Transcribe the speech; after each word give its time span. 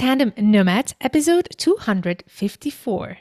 Tandem 0.00 0.32
Nomads, 0.38 0.94
episode 1.02 1.50
254. 1.58 3.18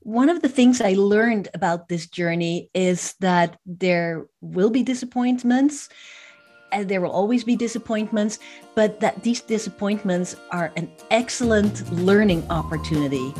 One 0.00 0.28
of 0.28 0.42
the 0.42 0.48
things 0.48 0.80
I 0.80 0.94
learned 0.94 1.46
about 1.54 1.88
this 1.88 2.08
journey 2.08 2.68
is 2.74 3.14
that 3.20 3.60
there 3.64 4.26
will 4.40 4.70
be 4.70 4.82
disappointments 4.82 5.88
and 6.72 6.88
there 6.88 7.00
will 7.00 7.12
always 7.12 7.44
be 7.44 7.54
disappointments, 7.54 8.40
but 8.74 8.98
that 8.98 9.22
these 9.22 9.40
disappointments 9.40 10.34
are 10.50 10.72
an 10.76 10.90
excellent 11.12 11.88
learning 11.92 12.44
opportunity 12.50 13.32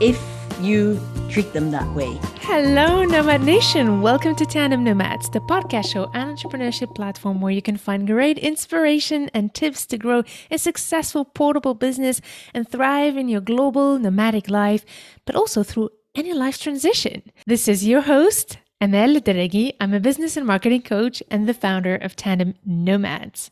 if 0.00 0.18
you 0.64 1.00
treat 1.30 1.52
them 1.52 1.70
that 1.70 1.88
way. 1.94 2.18
Hello, 2.40 3.04
Nomad 3.04 3.42
Nation. 3.42 4.00
Welcome 4.00 4.34
to 4.36 4.44
Tandem 4.44 4.82
Nomads, 4.84 5.30
the 5.30 5.40
podcast 5.40 5.92
show 5.92 6.10
and 6.14 6.36
entrepreneurship 6.36 6.94
platform 6.94 7.40
where 7.40 7.52
you 7.52 7.62
can 7.62 7.76
find 7.76 8.06
great 8.06 8.38
inspiration 8.38 9.30
and 9.32 9.54
tips 9.54 9.86
to 9.86 9.98
grow 9.98 10.22
a 10.50 10.58
successful 10.58 11.24
portable 11.24 11.74
business 11.74 12.20
and 12.52 12.68
thrive 12.68 13.16
in 13.16 13.28
your 13.28 13.40
global 13.40 13.98
nomadic 13.98 14.50
life, 14.50 14.84
but 15.24 15.36
also 15.36 15.62
through 15.62 15.90
any 16.14 16.32
life 16.32 16.58
transition. 16.58 17.22
This 17.46 17.68
is 17.68 17.86
your 17.86 18.02
host, 18.02 18.58
Amel 18.80 19.20
Derragui. 19.20 19.74
I'm 19.80 19.94
a 19.94 20.00
business 20.00 20.36
and 20.36 20.46
marketing 20.46 20.82
coach 20.82 21.22
and 21.30 21.48
the 21.48 21.54
founder 21.54 21.94
of 21.94 22.16
Tandem 22.16 22.54
Nomads. 22.64 23.50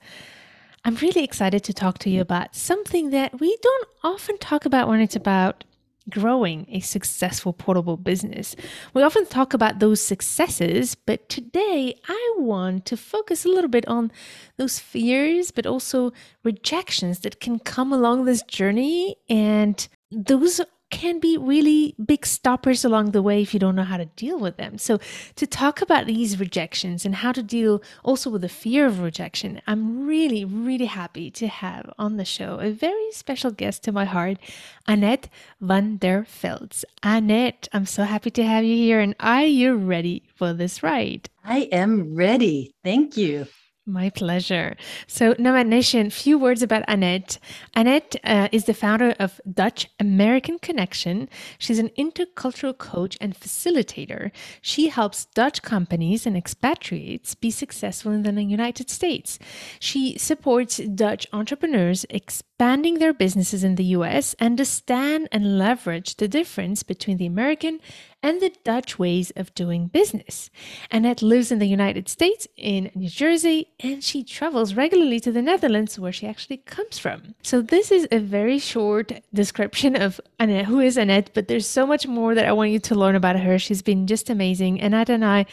I'm 0.85 0.97
really 0.97 1.23
excited 1.23 1.63
to 1.65 1.75
talk 1.75 1.99
to 1.99 2.11
you 2.11 2.21
about 2.21 2.55
something 2.57 3.11
that 3.11 3.41
we 3.41 3.57
don't 3.63 3.89
often 4.03 4.39
talk 4.39 4.65
about 4.65 4.89
when 4.89 5.01
it's 5.01 5.17
about 5.17 5.65
growing 6.11 6.67
a 6.69 6.81
successful 6.81 7.53
portable 7.53 7.97
business. 7.97 8.57
We 8.95 9.03
often 9.03 9.27
talk 9.27 9.55
about 9.55 9.79
those 9.79 10.01
successes, 10.01 10.95
but 10.95 11.29
today 11.29 11.95
I 12.09 12.35
want 12.39 12.87
to 12.87 12.97
focus 12.97 13.45
a 13.45 13.49
little 13.49 13.71
bit 13.71 13.87
on 13.89 14.11
those 14.57 14.79
fears, 14.79 15.51
but 15.51 15.67
also 15.67 16.13
rejections 16.45 17.21
that 17.21 17.41
can 17.41 17.59
come 17.59 17.93
along 17.93 18.25
this 18.25 18.43
journey. 18.43 19.17
And 19.29 19.87
those 20.11 20.61
can 20.91 21.19
be 21.19 21.37
really 21.37 21.95
big 22.05 22.25
stoppers 22.25 22.85
along 22.85 23.11
the 23.11 23.23
way 23.23 23.43
if 23.43 23.53
you 23.53 23.61
don't 23.61 23.77
know 23.77 23.85
how 23.85 23.97
to 23.97 24.07
deal 24.07 24.39
with 24.39 24.57
them. 24.57 24.79
So, 24.79 24.99
to 25.37 25.47
talk 25.47 25.83
about 25.83 26.07
these 26.07 26.41
rejections 26.41 27.05
and 27.05 27.17
how 27.17 27.33
to 27.33 27.43
deal 27.43 27.83
also 28.03 28.31
with 28.31 28.43
the 28.43 28.49
fear 28.49 28.87
of 28.87 29.01
rejection, 29.01 29.61
I'm 29.67 30.07
really, 30.07 30.45
really 30.45 30.87
happy 30.87 31.31
to 31.33 31.49
have 31.49 31.91
on 31.99 32.17
the 32.17 32.25
show 32.25 32.59
a 32.61 32.71
very 32.71 33.13
special 33.13 33.51
guest 33.51 33.83
to 33.85 33.93
my 33.93 34.05
heart, 34.05 34.39
Annette 34.87 35.29
van 35.61 35.99
der 35.99 36.25
Velds. 36.25 36.85
Annette, 37.03 37.69
I'm 37.73 37.87
so 37.87 38.05
happy 38.05 38.31
to 38.31 38.45
have 38.45 38.65
you 38.65 38.77
here. 38.77 39.01
And 39.01 39.15
are 39.21 39.45
you 39.45 39.75
ready 39.75 40.23
for 40.35 40.53
this 40.53 40.83
ride? 40.83 41.29
I 41.45 41.69
am 41.73 42.15
ready. 42.15 42.75
Thank 42.83 43.17
you. 43.17 43.47
My 43.89 44.11
pleasure. 44.11 44.77
So, 45.07 45.35
Nomad 45.39 45.67
Nation, 45.67 46.11
few 46.11 46.39
words 46.39 46.61
about 46.61 46.85
Annette. 46.87 47.39
Annette 47.75 48.17
uh, 48.23 48.49
is 48.53 48.67
the 48.67 48.75
founder 48.75 49.15
of 49.19 49.41
Dutch 49.51 49.89
American 49.99 50.59
Connection. 50.59 51.27
She's 51.57 51.79
an 51.79 51.89
intercultural 51.99 52.77
coach 52.77 53.17
and 53.19 53.35
facilitator. 53.35 54.31
She 54.61 54.91
helps 54.91 55.25
Dutch 55.25 55.63
companies 55.63 56.27
and 56.27 56.37
expatriates 56.37 57.35
be 57.35 57.51
successful 57.51 58.13
in 58.13 58.25
the 58.25 58.43
United 58.43 58.91
States. 58.91 59.39
She 59.81 60.19
supports 60.19 60.77
Dutch 60.77 61.27
entrepreneurs 61.33 62.05
expanding 62.11 62.99
their 62.99 63.15
businesses 63.15 63.65
in 63.65 63.77
the 63.77 63.97
US, 63.97 64.35
understand 64.39 65.29
and 65.33 65.59
leverage 65.59 66.17
the 66.17 66.29
difference 66.29 66.83
between 66.83 67.17
the 67.17 67.25
American 67.25 67.81
and 68.23 68.41
the 68.41 68.53
Dutch 68.65 68.99
ways 68.99 69.31
of 69.37 69.55
doing 69.55 69.87
business. 69.87 70.51
Annette 70.91 71.23
lives 71.23 71.53
in 71.53 71.59
the 71.59 71.67
United 71.67 72.09
States, 72.09 72.49
in 72.57 72.91
New 72.95 73.09
Jersey, 73.09 73.69
and 73.81 74.03
she 74.03 74.25
travels 74.25 74.75
regularly 74.75 75.21
to 75.21 75.33
the 75.33 75.43
Netherlands, 75.43 75.99
where 75.99 76.13
she 76.13 76.27
actually 76.27 76.59
comes 76.59 76.99
from. 76.99 77.35
So, 77.43 77.61
this 77.61 77.91
is 77.91 78.09
a 78.11 78.19
very 78.19 78.59
short 78.59 79.13
description 79.33 79.95
of 79.97 80.21
Annette, 80.39 80.67
who 80.67 80.81
is 80.81 80.97
Annette, 80.97 81.31
but 81.35 81.49
there's 81.49 81.67
so 81.67 81.87
much 81.87 82.07
more 82.07 82.35
that 82.35 82.47
I 82.47 82.53
want 82.53 82.71
you 82.71 82.79
to 82.81 82.95
learn 82.95 83.15
about 83.15 83.39
her. 83.39 83.59
She's 83.59 83.83
been 83.83 84.07
just 84.07 84.31
amazing. 84.31 84.81
Annette 84.81 85.11
and 85.11 85.25
I 85.25 85.47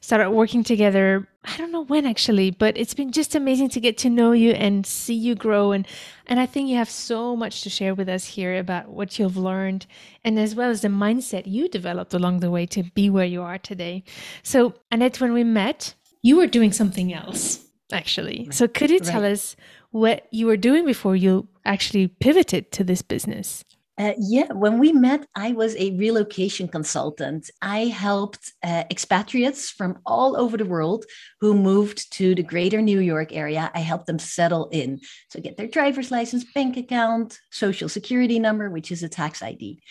started 0.00 0.30
working 0.30 0.64
together 0.64 1.26
I 1.42 1.56
don't 1.56 1.72
know 1.72 1.84
when 1.84 2.04
actually, 2.04 2.50
but 2.50 2.76
it's 2.76 2.92
been 2.92 3.12
just 3.12 3.34
amazing 3.34 3.70
to 3.70 3.80
get 3.80 3.96
to 3.98 4.10
know 4.10 4.32
you 4.32 4.50
and 4.50 4.84
see 4.84 5.14
you 5.14 5.34
grow 5.34 5.72
and 5.72 5.86
and 6.26 6.38
I 6.38 6.44
think 6.44 6.68
you 6.68 6.76
have 6.76 6.90
so 6.90 7.34
much 7.34 7.62
to 7.62 7.70
share 7.70 7.94
with 7.94 8.08
us 8.08 8.26
here 8.26 8.58
about 8.58 8.90
what 8.90 9.18
you've 9.18 9.38
learned 9.38 9.86
and 10.22 10.38
as 10.38 10.54
well 10.54 10.68
as 10.68 10.82
the 10.82 10.88
mindset 10.88 11.44
you 11.46 11.68
developed 11.68 12.12
along 12.12 12.40
the 12.40 12.50
way 12.50 12.66
to 12.66 12.82
be 12.82 13.08
where 13.08 13.24
you 13.24 13.42
are 13.42 13.58
today. 13.58 14.04
So, 14.42 14.74
Annette, 14.92 15.20
when 15.20 15.32
we 15.32 15.44
met, 15.44 15.94
you 16.20 16.36
were 16.36 16.46
doing 16.46 16.72
something 16.72 17.12
else 17.14 17.64
actually. 17.90 18.48
So, 18.50 18.68
could 18.68 18.90
you 18.90 19.00
tell 19.00 19.22
right. 19.22 19.32
us 19.32 19.56
what 19.92 20.26
you 20.30 20.46
were 20.46 20.58
doing 20.58 20.84
before 20.84 21.16
you 21.16 21.48
actually 21.64 22.08
pivoted 22.08 22.70
to 22.72 22.84
this 22.84 23.00
business? 23.00 23.64
Uh, 24.00 24.14
yeah, 24.18 24.50
when 24.54 24.78
we 24.78 24.94
met, 24.94 25.26
I 25.34 25.52
was 25.52 25.76
a 25.76 25.90
relocation 25.90 26.68
consultant. 26.68 27.50
I 27.60 27.80
helped 27.80 28.50
uh, 28.62 28.84
expatriates 28.90 29.68
from 29.68 29.98
all 30.06 30.38
over 30.38 30.56
the 30.56 30.64
world 30.64 31.04
who 31.42 31.52
moved 31.52 32.10
to 32.14 32.34
the 32.34 32.42
greater 32.42 32.80
New 32.80 33.00
York 33.00 33.30
area. 33.30 33.70
I 33.74 33.80
helped 33.80 34.06
them 34.06 34.18
settle 34.18 34.70
in. 34.72 35.00
So, 35.28 35.38
get 35.38 35.58
their 35.58 35.66
driver's 35.66 36.10
license, 36.10 36.44
bank 36.54 36.78
account, 36.78 37.38
social 37.50 37.90
security 37.90 38.38
number, 38.38 38.70
which 38.70 38.90
is 38.90 39.02
a 39.02 39.08
tax 39.08 39.42
ID. 39.42 39.82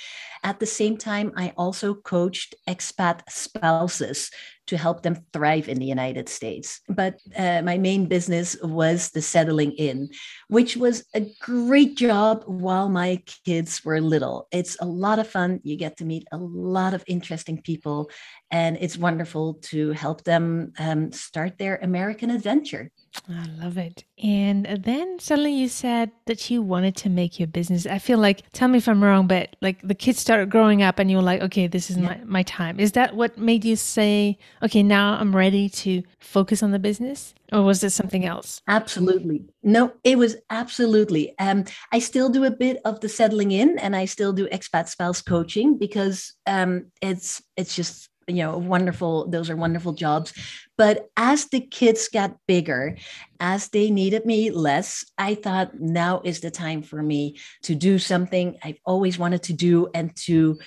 At 0.43 0.59
the 0.59 0.65
same 0.65 0.97
time, 0.97 1.31
I 1.35 1.53
also 1.57 1.93
coached 1.93 2.55
expat 2.67 3.21
spouses 3.29 4.31
to 4.69 4.77
help 4.77 5.01
them 5.01 5.17
thrive 5.33 5.67
in 5.67 5.79
the 5.79 5.85
United 5.85 6.29
States. 6.29 6.79
But 6.87 7.19
uh, 7.35 7.63
my 7.63 7.79
main 7.79 8.05
business 8.05 8.55
was 8.61 9.09
the 9.09 9.21
settling 9.21 9.71
in, 9.71 10.09
which 10.47 10.77
was 10.77 11.03
a 11.15 11.25
great 11.41 11.97
job 11.97 12.43
while 12.45 12.87
my 12.87 13.23
kids 13.45 13.83
were 13.83 13.99
little. 13.99 14.47
It's 14.51 14.77
a 14.79 14.85
lot 14.85 15.17
of 15.17 15.27
fun. 15.27 15.59
You 15.63 15.75
get 15.75 15.97
to 15.97 16.05
meet 16.05 16.27
a 16.31 16.37
lot 16.37 16.93
of 16.93 17.03
interesting 17.07 17.61
people, 17.63 18.11
and 18.51 18.77
it's 18.79 18.97
wonderful 18.97 19.55
to 19.55 19.91
help 19.91 20.23
them 20.23 20.73
um, 20.79 21.11
start 21.11 21.57
their 21.57 21.77
American 21.77 22.29
adventure. 22.31 22.91
I 23.27 23.45
love 23.59 23.77
it. 23.77 24.03
And 24.21 24.65
then 24.65 25.19
suddenly 25.19 25.53
you 25.53 25.67
said 25.67 26.11
that 26.25 26.49
you 26.49 26.61
wanted 26.61 26.95
to 26.97 27.09
make 27.09 27.39
your 27.39 27.47
business. 27.47 27.85
I 27.85 27.99
feel 27.99 28.19
like, 28.19 28.43
tell 28.51 28.67
me 28.67 28.77
if 28.77 28.87
I'm 28.87 29.03
wrong, 29.03 29.27
but 29.27 29.55
like 29.61 29.81
the 29.81 29.95
kids 29.95 30.19
started 30.19 30.49
growing 30.49 30.83
up 30.83 30.99
and 30.99 31.09
you 31.09 31.17
were 31.17 31.23
like, 31.23 31.41
okay, 31.41 31.67
this 31.67 31.89
is 31.89 31.97
yeah. 31.97 32.03
my, 32.03 32.21
my 32.25 32.43
time. 32.43 32.79
Is 32.79 32.93
that 32.93 33.15
what 33.15 33.37
made 33.37 33.65
you 33.65 33.75
say, 33.75 34.37
okay, 34.63 34.83
now 34.83 35.13
I'm 35.13 35.35
ready 35.35 35.69
to 35.69 36.03
focus 36.19 36.61
on 36.61 36.71
the 36.71 36.79
business? 36.79 37.33
Or 37.51 37.63
was 37.63 37.83
it 37.83 37.89
something 37.91 38.25
else? 38.25 38.61
Absolutely. 38.67 39.43
No, 39.63 39.93
it 40.03 40.17
was 40.17 40.35
absolutely. 40.51 41.37
Um, 41.39 41.65
I 41.91 41.97
still 41.99 42.29
do 42.29 42.43
a 42.43 42.51
bit 42.51 42.79
of 42.85 42.99
the 42.99 43.09
settling 43.09 43.51
in 43.51 43.79
and 43.79 43.95
I 43.95 44.05
still 44.05 44.33
do 44.33 44.47
expat 44.49 44.87
spouse 44.87 45.21
coaching 45.21 45.77
because 45.77 46.33
um, 46.45 46.91
it's 47.01 47.41
it's 47.57 47.75
just 47.75 48.08
you 48.29 48.43
know 48.43 48.57
wonderful 48.57 49.27
those 49.27 49.49
are 49.49 49.55
wonderful 49.55 49.93
jobs. 49.93 50.33
But 50.77 51.09
as 51.17 51.47
the 51.47 51.59
kids 51.59 52.07
got 52.07 52.37
bigger 52.47 52.95
as 53.39 53.69
they 53.69 53.89
needed 53.89 54.25
me 54.25 54.51
less 54.51 55.05
i 55.17 55.33
thought 55.33 55.79
now 55.79 56.21
is 56.23 56.41
the 56.41 56.51
time 56.51 56.81
for 56.81 57.01
me 57.01 57.37
to 57.63 57.73
do 57.75 57.97
something 57.97 58.57
i've 58.63 58.79
always 58.85 59.17
wanted 59.17 59.43
to 59.43 59.53
do 59.53 59.87
and 59.93 60.15
to 60.15 60.59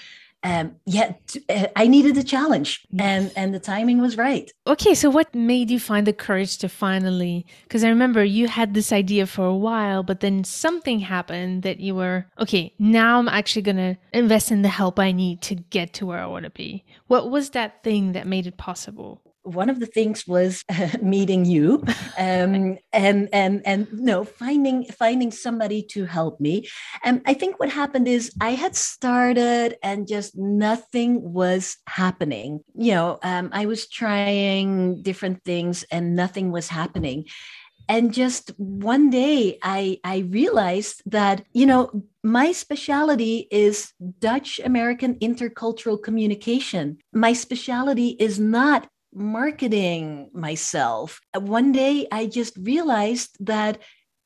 um, 0.45 0.77
yeah, 0.87 1.13
uh, 1.49 1.69
I 1.77 1.87
needed 1.87 2.17
a 2.19 2.25
challenge, 2.25 2.85
and 2.99 3.31
and 3.37 3.55
the 3.55 3.61
timing 3.61 4.01
was 4.01 4.17
right. 4.17 4.51
Okay, 4.67 4.95
so 4.95 5.09
what 5.09 5.33
made 5.35 5.71
you 5.71 5.79
find 5.79 6.07
the 6.07 6.13
courage 6.13 6.59
to 6.59 6.69
finally? 6.69 7.47
Because 7.63 7.85
I 7.85 7.89
remember 7.89 8.25
you 8.25 8.49
had 8.49 8.75
this 8.75 8.93
idea 8.93 9.27
for 9.27 9.45
a 9.47 9.57
while, 9.57 10.03
but 10.03 10.21
then 10.21 10.43
something 10.43 11.01
happened 11.01 11.63
that 11.63 11.79
you 11.79 11.95
were 11.95 12.27
okay. 12.41 12.75
Now 12.79 13.19
I'm 13.19 13.29
actually 13.29 13.63
gonna 13.63 13.99
invest 14.13 14.51
in 14.51 14.63
the 14.63 14.69
help 14.69 14.99
I 14.99 15.13
need 15.13 15.43
to 15.43 15.55
get 15.55 15.93
to 15.95 16.07
where 16.07 16.19
I 16.19 16.27
want 16.27 16.45
to 16.45 16.51
be. 16.51 16.85
What 17.07 17.31
was 17.31 17.51
that 17.51 17.85
thing 17.85 18.13
that 18.13 18.27
made 18.27 18.47
it 18.47 18.57
possible? 18.57 19.23
One 19.43 19.69
of 19.69 19.81
the 19.81 19.87
things 19.87 20.27
was 20.27 20.63
uh, 20.69 20.89
meeting 21.03 21.45
you 21.45 21.83
um, 22.19 22.79
and 22.93 23.29
and 23.33 23.63
and 23.65 23.89
no 23.93 24.25
finding 24.25 24.85
finding 24.85 25.31
somebody 25.31 25.83
to 25.83 26.05
help 26.05 26.41
me. 26.41 26.69
And 27.05 27.23
i 27.27 27.35
think 27.35 27.59
what 27.59 27.71
happened 27.71 28.09
is 28.09 28.33
i 28.41 28.51
had 28.51 28.77
started 28.77 29.77
and 29.83 30.07
just 30.07 30.37
nothing 30.37 31.33
was 31.33 31.77
happening. 31.87 32.61
You 32.75 32.95
know 32.95 33.19
um, 33.23 33.51
i 33.53 33.67
was 33.67 33.89
trying 33.89 35.03
different 35.03 35.43
things 35.45 35.85
and 35.91 36.15
nothing 36.15 36.51
was 36.51 36.69
happening. 36.69 37.27
And 37.89 38.15
just 38.15 38.53
one 38.59 39.11
day 39.11 39.59
i 39.63 39.99
i 40.05 40.19
realized 40.19 41.03
that 41.07 41.45
you 41.53 41.67
know 41.67 42.05
my 42.25 42.53
specialty 42.53 43.49
is 43.51 43.93
Dutch 44.21 44.61
American 44.65 45.17
intercultural 45.17 46.01
communication. 46.01 46.99
My 47.13 47.33
specialty 47.33 48.11
is 48.21 48.39
not 48.39 48.89
marketing 49.15 50.31
myself. 50.33 51.21
One 51.35 51.73
day 51.73 52.07
I 52.11 52.27
just 52.27 52.57
realized 52.57 53.37
that 53.41 53.79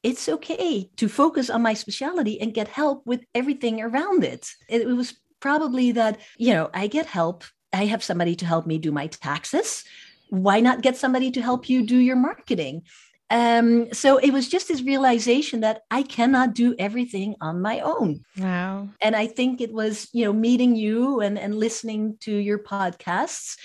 it's 0.02 0.28
okay 0.28 0.90
to 0.96 1.08
focus 1.08 1.50
on 1.50 1.62
my 1.62 1.74
specialty 1.74 2.40
and 2.40 2.54
get 2.54 2.68
help 2.68 3.06
with 3.06 3.24
everything 3.34 3.82
around 3.82 4.22
it. 4.24 4.48
It 4.68 4.86
was 4.86 5.14
probably 5.40 5.92
that, 5.92 6.20
you 6.38 6.54
know, 6.54 6.70
I 6.72 6.86
get 6.86 7.06
help. 7.06 7.44
I 7.72 7.86
have 7.86 8.04
somebody 8.04 8.36
to 8.36 8.46
help 8.46 8.66
me 8.66 8.78
do 8.78 8.92
my 8.92 9.08
taxes. 9.08 9.84
Why 10.30 10.60
not 10.60 10.82
get 10.82 10.96
somebody 10.96 11.30
to 11.32 11.42
help 11.42 11.68
you 11.68 11.84
do 11.84 11.98
your 11.98 12.16
marketing? 12.16 12.82
um, 13.30 13.92
so 13.92 14.18
it 14.18 14.30
was 14.30 14.48
just 14.48 14.68
this 14.68 14.82
realization 14.82 15.60
that 15.60 15.82
I 15.90 16.02
cannot 16.02 16.54
do 16.54 16.76
everything 16.78 17.34
on 17.40 17.60
my 17.60 17.80
own. 17.80 18.24
Wow. 18.38 18.88
And 19.00 19.16
I 19.16 19.26
think 19.26 19.60
it 19.60 19.72
was, 19.72 20.08
you 20.12 20.24
know, 20.24 20.32
meeting 20.32 20.76
you 20.76 21.20
and, 21.20 21.38
and 21.38 21.54
listening 21.54 22.18
to 22.20 22.32
your 22.32 22.60
podcasts. 22.60 23.56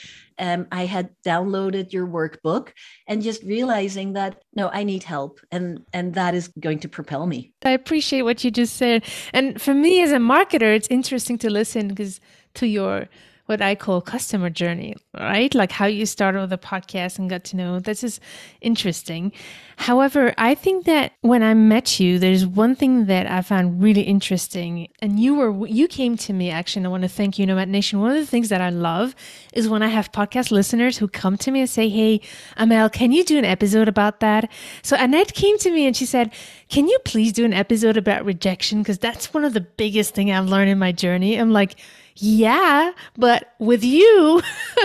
Um, 0.42 0.68
I 0.72 0.86
had 0.86 1.12
downloaded 1.24 1.94
your 1.94 2.08
workbook 2.08 2.70
and 3.08 3.22
just 3.22 3.44
realizing 3.44 4.14
that 4.14 4.42
no, 4.56 4.70
I 4.70 4.84
need 4.84 5.04
help, 5.04 5.40
and 5.52 5.86
and 5.94 6.16
that 6.16 6.34
is 6.34 6.48
going 6.60 6.80
to 6.80 6.90
propel 6.90 7.28
me. 7.28 7.54
I 7.64 7.70
appreciate 7.72 8.24
what 8.24 8.44
you 8.44 8.52
just 8.52 8.76
said, 8.76 9.06
and 9.34 9.62
for 9.62 9.74
me 9.74 10.02
as 10.02 10.12
a 10.12 10.18
marketer, 10.18 10.76
it's 10.76 10.88
interesting 10.90 11.38
to 11.40 11.50
listen 11.50 11.88
because 11.88 12.20
to 12.56 12.66
your 12.66 13.08
what 13.46 13.62
I 13.62 13.76
call 13.76 14.02
customer 14.02 14.50
journey, 14.50 14.96
right? 15.18 15.54
Like 15.54 15.72
how 15.72 15.86
you 15.86 16.06
started 16.06 16.42
with 16.42 16.54
a 16.54 16.58
podcast 16.58 17.20
and 17.20 17.30
got 17.30 17.44
to 17.46 17.58
know. 17.58 17.80
This 17.80 18.04
is 18.04 18.20
interesting. 18.62 19.32
However, 19.78 20.34
I 20.38 20.54
think 20.54 20.86
that 20.86 21.14
when 21.22 21.42
I 21.42 21.56
met 21.56 22.00
you, 22.00 22.20
there's 22.20 22.46
one 22.46 22.76
thing 22.76 23.06
that 23.06 23.26
I 23.26 23.42
found 23.42 23.82
really 23.82 24.02
interesting. 24.02 24.88
And 25.02 25.20
you 25.20 25.34
were 25.34 25.68
you 25.68 25.88
came 25.88 26.18
to 26.18 26.34
me 26.34 26.52
actually, 26.52 26.82
and 26.82 26.88
I 26.88 26.92
want 26.92 27.04
to 27.04 27.10
thank 27.10 27.40
you, 27.40 27.46
Nomad 27.48 27.68
Nation. 27.68 28.00
One 28.00 28.12
of 28.12 28.18
the 28.18 28.26
things 28.28 28.50
that 28.50 28.62
I 28.62 28.70
love 28.70 29.16
is 29.54 29.68
when 29.68 29.82
I 29.82 29.88
have 29.88 30.12
podcast 30.12 30.52
listeners 30.52 31.00
who 31.00 31.08
come 31.08 31.36
to 31.38 31.50
me 31.50 31.62
and 31.62 31.70
say, 31.70 31.90
Hey, 31.90 32.22
Amel, 32.58 32.90
can 32.90 33.12
you 33.12 33.24
do 33.24 33.40
an 33.40 33.46
episode 33.46 33.88
about 33.88 34.20
that? 34.20 34.52
So 34.84 34.96
Annette 34.98 35.34
came 35.34 35.58
to 35.60 35.72
me 35.72 35.88
and 35.88 35.98
she 35.98 36.06
said, 36.06 36.32
Can 36.70 36.88
you 36.88 37.00
please 37.04 37.34
do 37.34 37.44
an 37.44 37.54
episode 37.54 37.98
about 37.98 38.24
rejection? 38.24 38.84
Because 38.84 39.00
that's 39.00 39.34
one 39.34 39.44
of 39.44 39.54
the 39.54 39.62
biggest 39.62 40.14
thing 40.14 40.32
I've 40.32 40.48
learned 40.48 40.70
in 40.70 40.78
my 40.78 40.92
journey. 40.92 41.38
I'm 41.38 41.52
like, 41.52 41.76
yeah, 42.16 42.92
but 43.18 43.54
with 43.60 43.84
you 43.84 44.42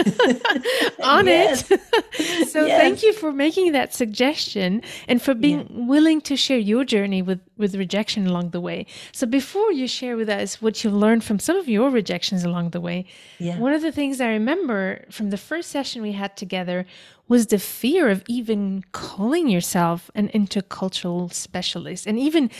on 1.02 1.28
it. 1.28 1.58
so 2.48 2.66
yes. 2.66 2.80
thank 2.80 3.02
you 3.02 3.12
for 3.12 3.32
making 3.32 3.72
that 3.72 3.94
suggestion 3.94 4.82
and 5.08 5.20
for 5.20 5.34
being 5.34 5.60
yeah. 5.60 5.86
willing 5.86 6.20
to 6.22 6.36
share 6.36 6.58
your 6.58 6.84
journey 6.84 7.22
with, 7.22 7.40
with 7.56 7.74
rejection 7.74 8.26
along 8.26 8.50
the 8.50 8.60
way. 8.60 8.86
So 9.12 9.26
before 9.26 9.72
you 9.72 9.86
share 9.88 10.16
with 10.16 10.28
us 10.28 10.62
what 10.62 10.82
you 10.84 10.90
learned 10.90 11.24
from 11.24 11.38
some 11.38 11.56
of 11.56 11.68
your 11.68 11.90
rejections 11.90 12.44
along 12.44 12.70
the 12.70 12.80
way, 12.80 13.06
yeah. 13.38 13.58
one 13.58 13.72
of 13.72 13.82
the 13.82 13.92
things 13.92 14.20
I 14.20 14.28
remember 14.28 15.04
from 15.10 15.30
the 15.30 15.38
first 15.38 15.70
session 15.70 16.02
we 16.02 16.12
had 16.12 16.36
together 16.36 16.86
was 17.28 17.48
the 17.48 17.58
fear 17.58 18.08
of 18.08 18.22
even 18.28 18.84
calling 18.92 19.48
yourself 19.48 20.10
an 20.14 20.28
intercultural 20.28 21.32
specialist 21.32 22.06
and 22.06 22.18
even 22.18 22.50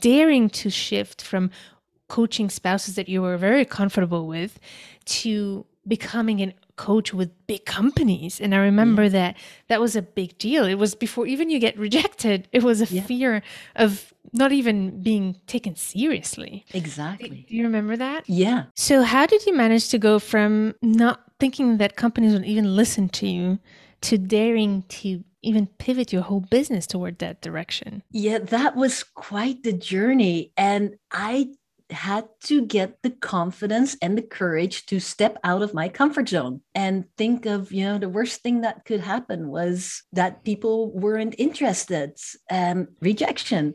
daring 0.00 0.48
to 0.50 0.68
shift 0.70 1.22
from 1.22 1.50
coaching 2.08 2.50
spouses 2.50 2.94
that 2.94 3.08
you 3.08 3.22
were 3.22 3.36
very 3.36 3.64
comfortable 3.64 4.26
with 4.26 4.58
to 5.04 5.66
becoming 5.86 6.40
a 6.40 6.54
coach 6.76 7.12
with 7.14 7.30
big 7.46 7.64
companies. 7.64 8.40
And 8.40 8.54
i 8.54 8.58
remember 8.58 9.04
yeah. 9.04 9.08
that 9.08 9.36
that 9.68 9.80
was 9.80 9.96
a 9.96 10.02
big 10.02 10.36
deal. 10.38 10.64
It 10.64 10.74
was 10.74 10.94
before 10.94 11.26
even 11.26 11.50
you 11.50 11.58
get 11.58 11.76
rejected. 11.78 12.48
It 12.52 12.62
was 12.62 12.80
a 12.82 12.94
yeah. 12.94 13.02
fear 13.02 13.42
of 13.74 14.12
not 14.32 14.52
even 14.52 15.02
being 15.02 15.36
taken 15.46 15.76
seriously. 15.76 16.64
Exactly. 16.74 17.46
Do 17.48 17.56
you 17.56 17.64
remember 17.64 17.96
that? 17.96 18.28
Yeah. 18.28 18.64
So 18.74 19.02
how 19.02 19.26
did 19.26 19.46
you 19.46 19.56
manage 19.56 19.88
to 19.90 19.98
go 19.98 20.18
from 20.18 20.74
not 20.82 21.22
thinking 21.40 21.78
that 21.78 21.96
companies 21.96 22.32
would 22.32 22.44
even 22.44 22.76
listen 22.76 23.08
to 23.10 23.26
you 23.26 23.58
to 24.02 24.18
daring 24.18 24.82
to 24.88 25.24
even 25.42 25.66
pivot 25.78 26.12
your 26.12 26.22
whole 26.22 26.40
business 26.40 26.86
toward 26.86 27.18
that 27.20 27.40
direction? 27.40 28.02
Yeah 28.10 28.38
that 28.38 28.76
was 28.76 29.02
quite 29.02 29.62
the 29.62 29.72
journey. 29.72 30.52
And 30.56 30.96
i 31.10 31.50
had 31.90 32.28
to 32.44 32.66
get 32.66 33.02
the 33.02 33.10
confidence 33.10 33.96
and 34.02 34.18
the 34.18 34.22
courage 34.22 34.86
to 34.86 34.98
step 34.98 35.38
out 35.44 35.62
of 35.62 35.74
my 35.74 35.88
comfort 35.88 36.28
zone 36.28 36.60
and 36.74 37.04
think 37.16 37.46
of 37.46 37.72
you 37.72 37.84
know 37.84 37.98
the 37.98 38.08
worst 38.08 38.42
thing 38.42 38.62
that 38.62 38.84
could 38.84 39.00
happen 39.00 39.48
was 39.48 40.02
that 40.12 40.44
people 40.44 40.90
weren't 40.92 41.34
interested 41.38 42.16
um, 42.50 42.88
rejection 43.00 43.74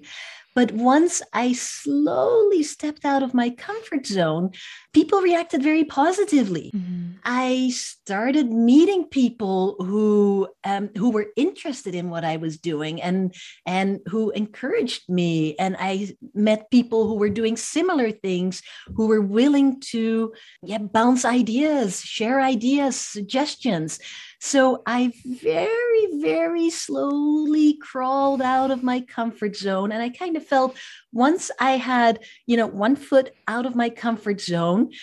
but 0.56 0.71
once 0.71 1.21
I 1.33 1.53
slowly 1.53 2.63
stepped 2.63 3.06
out 3.06 3.24
of 3.24 3.33
my 3.33 3.50
comfort 3.50 4.06
zone, 4.06 4.51
people 4.94 5.21
reacted 5.21 5.63
very 5.63 5.83
positively. 5.83 6.71
Mm-hmm. 6.75 7.12
I 7.24 7.71
started 7.74 8.51
meeting 8.51 9.06
people 9.06 9.75
who 9.80 10.48
um, 10.63 10.89
who 10.98 11.12
were 11.12 11.27
interested 11.36 11.95
in 11.95 12.09
what 12.09 12.25
I 12.25 12.38
was 12.38 12.57
doing 12.57 13.01
and 13.01 13.33
and 13.65 14.00
who 14.07 14.31
encouraged 14.31 15.09
me. 15.09 15.56
And 15.57 15.75
I 15.80 16.15
met 16.33 16.71
people 16.71 17.07
who 17.07 17.15
were 17.15 17.30
doing 17.30 17.56
similar 17.57 18.12
things, 18.12 18.62
who 18.95 19.07
were 19.07 19.21
willing 19.21 19.80
to 19.92 20.33
yeah, 20.63 20.80
bounce 20.80 21.25
ideas, 21.25 22.01
share 22.01 22.42
ideas, 22.42 22.95
suggestions. 22.95 24.00
So 24.44 24.82
I 24.88 25.14
very, 25.24 26.20
very 26.20 26.72
slowly 26.72 27.78
crawled 27.78 28.42
out 28.42 28.72
of 28.72 28.82
my 28.82 29.02
comfort 29.02 29.56
zone. 29.56 29.92
And 29.92 30.02
I 30.02 30.10
kind 30.10 30.36
of 30.36 30.44
felt 30.44 30.76
once 31.14 31.52
I 31.60 31.74
had, 31.78 32.22
you 32.48 32.58
know, 32.58 32.66
one 32.66 32.96
foot 32.96 33.36
out 33.48 33.68
of 33.68 33.76
my 33.76 33.92
comfort 33.92 34.42
zone, 34.42 34.94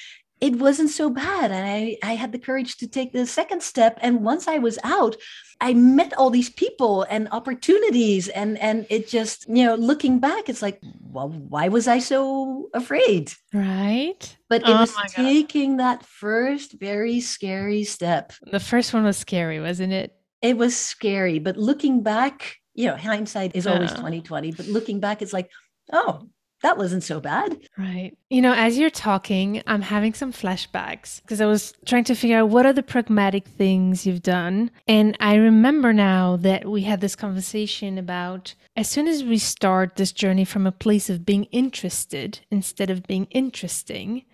it 0.40 0.56
wasn't 0.56 0.90
so 0.90 1.10
bad. 1.10 1.50
And 1.50 1.66
I, 1.66 1.96
I 2.02 2.14
had 2.14 2.32
the 2.32 2.38
courage 2.38 2.76
to 2.78 2.88
take 2.88 3.12
the 3.12 3.26
second 3.26 3.62
step. 3.62 3.98
And 4.00 4.24
once 4.24 4.46
I 4.48 4.58
was 4.58 4.78
out, 4.84 5.16
I 5.60 5.74
met 5.74 6.14
all 6.16 6.30
these 6.30 6.50
people 6.50 7.04
and 7.10 7.28
opportunities 7.32 8.28
and 8.28 8.58
and 8.58 8.86
it 8.90 9.08
just 9.08 9.48
you 9.48 9.64
know 9.64 9.74
looking 9.74 10.20
back 10.20 10.48
it's 10.48 10.62
like 10.62 10.80
well 11.02 11.28
why 11.28 11.68
was 11.68 11.88
I 11.88 11.98
so 11.98 12.68
afraid 12.74 13.32
right 13.52 14.36
but 14.48 14.62
it 14.62 14.68
oh 14.68 14.80
was 14.80 14.94
taking 15.08 15.78
that 15.78 16.04
first 16.04 16.78
very 16.78 17.20
scary 17.20 17.82
step 17.84 18.32
the 18.52 18.60
first 18.60 18.94
one 18.94 19.04
was 19.04 19.16
scary 19.16 19.60
wasn't 19.60 19.92
it 19.92 20.14
it 20.42 20.56
was 20.56 20.76
scary 20.76 21.40
but 21.40 21.56
looking 21.56 22.02
back 22.02 22.56
you 22.74 22.86
know 22.86 22.96
hindsight 22.96 23.56
is 23.56 23.66
always 23.66 23.90
2020 23.90 24.52
but 24.52 24.66
looking 24.66 25.00
back 25.00 25.22
it's 25.22 25.32
like 25.32 25.50
oh 25.92 26.28
that 26.62 26.76
wasn't 26.76 27.04
so 27.04 27.20
bad. 27.20 27.58
Right. 27.76 28.16
You 28.30 28.42
know, 28.42 28.52
as 28.52 28.78
you're 28.78 28.90
talking, 28.90 29.62
I'm 29.66 29.82
having 29.82 30.14
some 30.14 30.32
flashbacks 30.32 31.22
because 31.22 31.40
I 31.40 31.46
was 31.46 31.72
trying 31.86 32.04
to 32.04 32.14
figure 32.14 32.38
out 32.38 32.48
what 32.48 32.66
are 32.66 32.72
the 32.72 32.82
pragmatic 32.82 33.46
things 33.46 34.06
you've 34.06 34.22
done. 34.22 34.70
And 34.86 35.16
I 35.20 35.36
remember 35.36 35.92
now 35.92 36.36
that 36.38 36.66
we 36.66 36.82
had 36.82 37.00
this 37.00 37.14
conversation 37.14 37.96
about 37.96 38.54
as 38.76 38.88
soon 38.88 39.06
as 39.06 39.24
we 39.24 39.38
start 39.38 39.96
this 39.96 40.12
journey 40.12 40.44
from 40.44 40.66
a 40.66 40.72
place 40.72 41.08
of 41.08 41.24
being 41.24 41.44
interested 41.44 42.40
instead 42.50 42.90
of 42.90 43.06
being 43.06 43.26
interesting, 43.30 44.24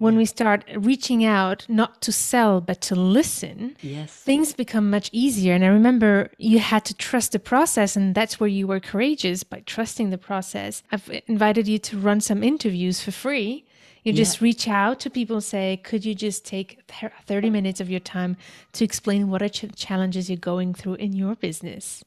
when 0.00 0.16
we 0.16 0.24
start 0.24 0.64
reaching 0.76 1.22
out 1.24 1.66
not 1.68 2.00
to 2.00 2.10
sell 2.10 2.60
but 2.60 2.80
to 2.80 2.94
listen 2.94 3.76
yes. 3.82 4.10
things 4.10 4.54
become 4.54 4.88
much 4.88 5.10
easier. 5.12 5.54
And 5.54 5.64
i 5.64 5.68
remember 5.68 6.30
you 6.38 6.58
had 6.58 6.84
to 6.86 6.94
trust 6.94 7.32
the 7.32 7.38
process 7.38 7.96
and 7.96 8.14
that's 8.14 8.40
where 8.40 8.48
you 8.48 8.66
were 8.66 8.80
courageous 8.80 9.44
by 9.44 9.62
trusting 9.66 10.08
the 10.08 10.18
process. 10.18 10.82
I've 10.90 11.08
invited 11.26 11.68
you 11.68 11.78
to 11.78 11.98
run 11.98 12.20
some 12.20 12.42
interviews 12.42 13.02
for 13.02 13.10
free. 13.10 13.66
You 14.02 14.14
just 14.14 14.40
yeah. 14.40 14.44
reach 14.44 14.66
out 14.66 15.00
to 15.00 15.10
people 15.10 15.36
and 15.36 15.44
say 15.44 15.76
could 15.84 16.06
you 16.06 16.14
just 16.14 16.46
take 16.46 16.80
30 17.26 17.50
minutes 17.50 17.80
of 17.80 17.90
your 17.90 18.00
time 18.00 18.38
to 18.72 18.84
explain 18.84 19.28
what 19.28 19.42
are 19.42 19.50
ch- 19.50 19.76
challenges 19.76 20.30
you're 20.30 20.38
going 20.38 20.72
through 20.72 20.94
in 20.94 21.12
your 21.12 21.36
business? 21.36 22.02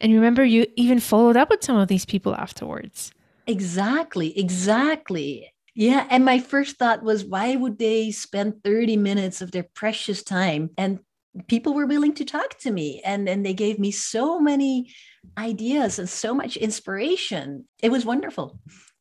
And 0.00 0.12
remember 0.12 0.44
you 0.44 0.66
even 0.74 0.98
followed 0.98 1.36
up 1.36 1.50
with 1.50 1.62
some 1.62 1.76
of 1.76 1.86
these 1.86 2.04
people 2.04 2.34
afterwards. 2.34 3.12
Exactly 3.46 4.36
exactly 4.36 5.52
yeah. 5.76 6.06
And 6.08 6.24
my 6.24 6.38
first 6.38 6.78
thought 6.78 7.02
was, 7.02 7.22
why 7.22 7.54
would 7.54 7.78
they 7.78 8.10
spend 8.10 8.64
30 8.64 8.96
minutes 8.96 9.42
of 9.42 9.52
their 9.52 9.66
precious 9.74 10.22
time? 10.22 10.70
And 10.78 11.00
people 11.48 11.74
were 11.74 11.84
willing 11.84 12.14
to 12.14 12.24
talk 12.24 12.58
to 12.60 12.70
me 12.70 13.02
and, 13.04 13.28
and 13.28 13.44
they 13.44 13.52
gave 13.52 13.78
me 13.78 13.90
so 13.90 14.40
many 14.40 14.90
ideas 15.36 15.98
and 15.98 16.08
so 16.08 16.32
much 16.32 16.56
inspiration. 16.56 17.66
It 17.82 17.90
was 17.90 18.06
wonderful. 18.06 18.58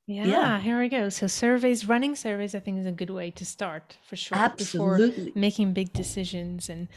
Yeah, 0.07 0.25
yeah, 0.25 0.59
here 0.59 0.79
we 0.79 0.87
go. 0.87 1.09
So 1.09 1.25
surveys, 1.25 1.87
running 1.87 2.15
surveys, 2.15 2.53
I 2.53 2.59
think 2.59 2.79
is 2.79 2.85
a 2.85 2.91
good 2.91 3.09
way 3.09 3.31
to 3.31 3.45
start 3.45 3.97
for 4.07 4.15
sure. 4.15 4.37
Absolutely. 4.37 5.25
Before 5.25 5.39
making 5.39 5.73
big 5.73 5.93
decisions. 5.93 6.69
And 6.69 6.89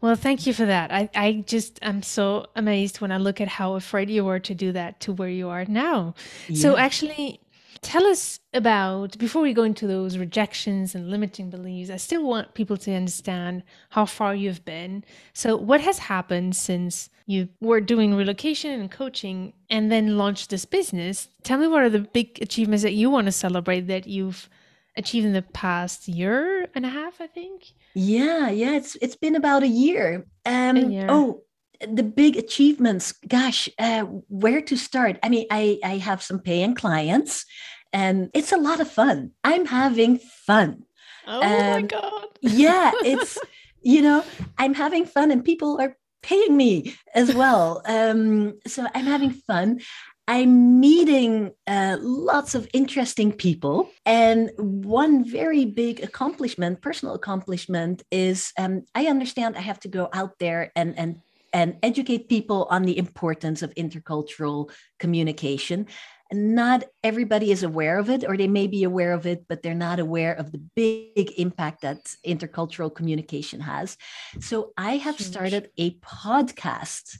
well, 0.00 0.14
thank 0.14 0.46
you 0.46 0.52
for 0.52 0.66
that. 0.66 0.92
I, 0.92 1.10
I 1.16 1.44
just 1.44 1.80
I'm 1.82 2.02
so 2.02 2.46
amazed 2.54 3.00
when 3.00 3.10
I 3.10 3.16
look 3.16 3.40
at 3.40 3.48
how 3.48 3.74
afraid 3.74 4.10
you 4.10 4.24
were 4.24 4.38
to 4.40 4.54
do 4.54 4.70
that 4.72 5.00
to 5.00 5.12
where 5.12 5.28
you 5.28 5.48
are 5.48 5.64
now. 5.64 6.14
Yeah. 6.48 6.62
So 6.62 6.76
actually 6.76 7.40
tell 7.82 8.06
us 8.06 8.38
about 8.54 9.18
before 9.18 9.42
we 9.42 9.52
go 9.52 9.64
into 9.64 9.86
those 9.86 10.16
rejections 10.16 10.94
and 10.94 11.10
limiting 11.10 11.50
beliefs 11.50 11.90
i 11.90 11.96
still 11.96 12.24
want 12.24 12.54
people 12.54 12.76
to 12.76 12.92
understand 12.92 13.62
how 13.90 14.06
far 14.06 14.34
you've 14.34 14.64
been. 14.64 15.04
So 15.34 15.56
what 15.56 15.80
has 15.80 15.98
happened 15.98 16.56
since 16.56 17.10
you 17.26 17.48
were 17.60 17.80
doing 17.80 18.14
relocation 18.14 18.70
and 18.80 18.90
coaching 18.90 19.52
and 19.70 19.90
then 19.90 20.16
launched 20.18 20.50
this 20.50 20.64
business? 20.64 21.28
Tell 21.42 21.58
me 21.58 21.66
what 21.66 21.82
are 21.82 21.90
the 21.90 22.00
big 22.00 22.38
achievements 22.40 22.82
that 22.82 22.92
you 22.92 23.10
want 23.10 23.26
to 23.26 23.32
celebrate 23.32 23.82
that 23.88 24.06
you've 24.06 24.48
achieved 24.96 25.26
in 25.26 25.32
the 25.32 25.42
past 25.42 26.06
year 26.08 26.68
and 26.74 26.84
a 26.84 26.88
half 26.88 27.20
i 27.20 27.26
think? 27.26 27.72
Yeah 27.94 28.48
yeah 28.50 28.72
it's 28.76 28.96
it's 29.02 29.16
been 29.16 29.36
about 29.36 29.62
a 29.62 29.68
year. 29.68 30.26
Um 30.46 30.76
a 30.76 30.86
year. 30.88 31.06
oh 31.08 31.42
the 31.88 32.02
big 32.04 32.36
achievements 32.36 33.12
gosh 33.26 33.68
uh, 33.78 34.02
where 34.28 34.60
to 34.62 34.76
start? 34.76 35.18
I 35.22 35.28
mean 35.28 35.46
i 35.50 35.78
i 35.84 35.96
have 35.98 36.22
some 36.22 36.38
paying 36.38 36.74
clients 36.74 37.44
and 37.92 38.30
it's 38.34 38.52
a 38.52 38.56
lot 38.56 38.80
of 38.80 38.90
fun 38.90 39.30
i'm 39.44 39.66
having 39.66 40.18
fun 40.18 40.84
oh 41.26 41.42
um, 41.42 41.82
my 41.82 41.82
god 41.82 42.26
yeah 42.40 42.92
it's 43.04 43.38
you 43.82 44.02
know 44.02 44.24
i'm 44.58 44.74
having 44.74 45.04
fun 45.04 45.30
and 45.30 45.44
people 45.44 45.80
are 45.80 45.96
paying 46.22 46.56
me 46.56 46.94
as 47.14 47.34
well. 47.34 47.82
Um, 47.84 48.58
so 48.66 48.86
I'm 48.94 49.04
having 49.04 49.30
fun. 49.30 49.80
I'm 50.28 50.80
meeting 50.80 51.50
uh, 51.66 51.96
lots 52.00 52.54
of 52.54 52.68
interesting 52.72 53.32
people. 53.32 53.90
And 54.06 54.50
one 54.56 55.28
very 55.28 55.64
big 55.64 56.02
accomplishment, 56.02 56.80
personal 56.80 57.14
accomplishment, 57.14 58.02
is 58.10 58.52
um, 58.56 58.84
I 58.94 59.06
understand 59.06 59.56
I 59.56 59.60
have 59.60 59.80
to 59.80 59.88
go 59.88 60.08
out 60.12 60.38
there 60.38 60.70
and, 60.76 60.96
and, 60.96 61.20
and 61.52 61.76
educate 61.82 62.28
people 62.28 62.68
on 62.70 62.82
the 62.82 62.96
importance 62.96 63.62
of 63.62 63.74
intercultural 63.74 64.70
communication. 65.00 65.88
Not 66.32 66.84
everybody 67.04 67.50
is 67.50 67.62
aware 67.62 67.98
of 67.98 68.10
it, 68.10 68.24
or 68.26 68.36
they 68.36 68.48
may 68.48 68.66
be 68.66 68.84
aware 68.84 69.12
of 69.12 69.26
it, 69.26 69.46
but 69.48 69.62
they're 69.62 69.74
not 69.74 70.00
aware 70.00 70.32
of 70.32 70.52
the 70.52 70.62
big 70.74 71.32
impact 71.38 71.82
that 71.82 72.14
intercultural 72.26 72.94
communication 72.94 73.60
has. 73.60 73.96
So 74.40 74.72
I 74.76 74.96
have 74.96 75.20
started 75.20 75.70
a 75.76 75.92
podcast 75.96 77.18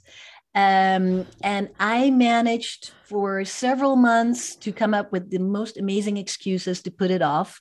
um, 0.55 1.25
and 1.41 1.69
I 1.79 2.11
managed 2.11 2.91
for 3.05 3.43
several 3.43 3.95
months 3.95 4.55
to 4.57 4.71
come 4.71 4.93
up 4.93 5.11
with 5.11 5.31
the 5.31 5.39
most 5.39 5.77
amazing 5.77 6.17
excuses 6.17 6.81
to 6.83 6.91
put 6.91 7.09
it 7.09 7.23
off. 7.23 7.59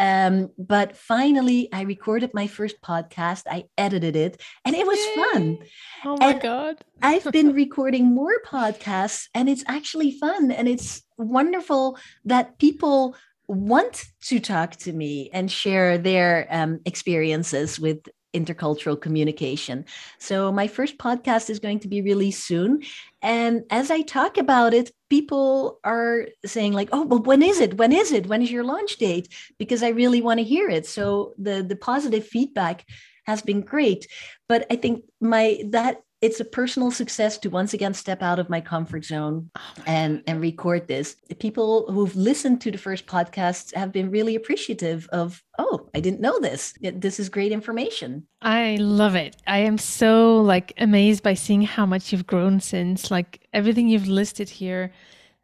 Um, 0.00 0.48
but 0.56 0.96
finally, 0.96 1.68
I 1.74 1.82
recorded 1.82 2.30
my 2.32 2.46
first 2.46 2.80
podcast. 2.80 3.42
I 3.48 3.64
edited 3.76 4.16
it, 4.16 4.40
and 4.64 4.74
it 4.74 4.86
was 4.86 4.98
Yay. 4.98 5.14
fun. 5.14 5.58
Oh 6.06 6.16
my 6.16 6.30
and 6.30 6.40
god! 6.40 6.76
I've 7.02 7.30
been 7.32 7.52
recording 7.52 8.06
more 8.06 8.40
podcasts, 8.46 9.28
and 9.34 9.46
it's 9.46 9.62
actually 9.68 10.12
fun, 10.12 10.50
and 10.52 10.66
it's 10.66 11.02
wonderful 11.18 11.98
that 12.24 12.58
people 12.58 13.14
want 13.46 14.06
to 14.22 14.40
talk 14.40 14.76
to 14.76 14.92
me 14.92 15.28
and 15.34 15.52
share 15.52 15.98
their 15.98 16.46
um, 16.50 16.80
experiences 16.86 17.78
with 17.78 17.98
intercultural 18.32 19.00
communication. 19.00 19.84
So, 20.18 20.52
my 20.52 20.66
first 20.66 20.98
podcast 20.98 21.50
is 21.50 21.58
going 21.58 21.80
to 21.80 21.88
be 21.88 22.02
released 22.02 22.46
soon. 22.46 22.82
And 23.22 23.64
as 23.70 23.90
I 23.90 24.02
talk 24.02 24.38
about 24.38 24.74
it, 24.74 24.92
people 25.08 25.80
are 25.84 26.28
saying, 26.44 26.72
like, 26.72 26.88
oh, 26.92 27.04
well, 27.06 27.22
when 27.22 27.42
is 27.42 27.60
it? 27.60 27.74
When 27.74 27.92
is 27.92 28.12
it? 28.12 28.26
When 28.26 28.42
is 28.42 28.50
your 28.50 28.64
launch 28.64 28.96
date? 28.96 29.28
Because 29.58 29.82
I 29.82 29.88
really 29.88 30.22
want 30.22 30.38
to 30.38 30.44
hear 30.44 30.68
it. 30.68 30.86
So, 30.86 31.34
the, 31.38 31.62
the 31.62 31.76
positive 31.76 32.26
feedback 32.26 32.84
has 33.24 33.42
been 33.42 33.60
great. 33.60 34.06
But 34.48 34.66
I 34.70 34.76
think 34.76 35.04
my 35.20 35.62
that 35.70 36.02
it's 36.20 36.40
a 36.40 36.44
personal 36.44 36.90
success 36.90 37.38
to 37.38 37.50
once 37.50 37.72
again 37.72 37.94
step 37.94 38.22
out 38.22 38.38
of 38.38 38.50
my 38.50 38.60
comfort 38.60 39.04
zone 39.04 39.50
oh 39.56 39.82
and 39.86 40.22
and 40.26 40.40
record 40.40 40.86
this. 40.86 41.16
The 41.28 41.34
people 41.34 41.90
who've 41.90 42.14
listened 42.14 42.60
to 42.62 42.70
the 42.70 42.78
first 42.78 43.06
podcasts 43.06 43.74
have 43.74 43.92
been 43.92 44.10
really 44.10 44.34
appreciative 44.34 45.08
of 45.12 45.42
oh 45.58 45.88
i 45.94 46.00
didn't 46.00 46.20
know 46.20 46.38
this. 46.38 46.74
This 46.80 47.18
is 47.20 47.28
great 47.28 47.52
information. 47.52 48.26
I 48.42 48.76
love 48.76 49.14
it. 49.14 49.36
I 49.46 49.58
am 49.58 49.78
so 49.78 50.40
like 50.40 50.72
amazed 50.78 51.22
by 51.22 51.34
seeing 51.34 51.62
how 51.62 51.86
much 51.86 52.12
you've 52.12 52.26
grown 52.26 52.60
since. 52.60 53.10
Like 53.10 53.46
everything 53.52 53.88
you've 53.88 54.08
listed 54.08 54.48
here 54.48 54.92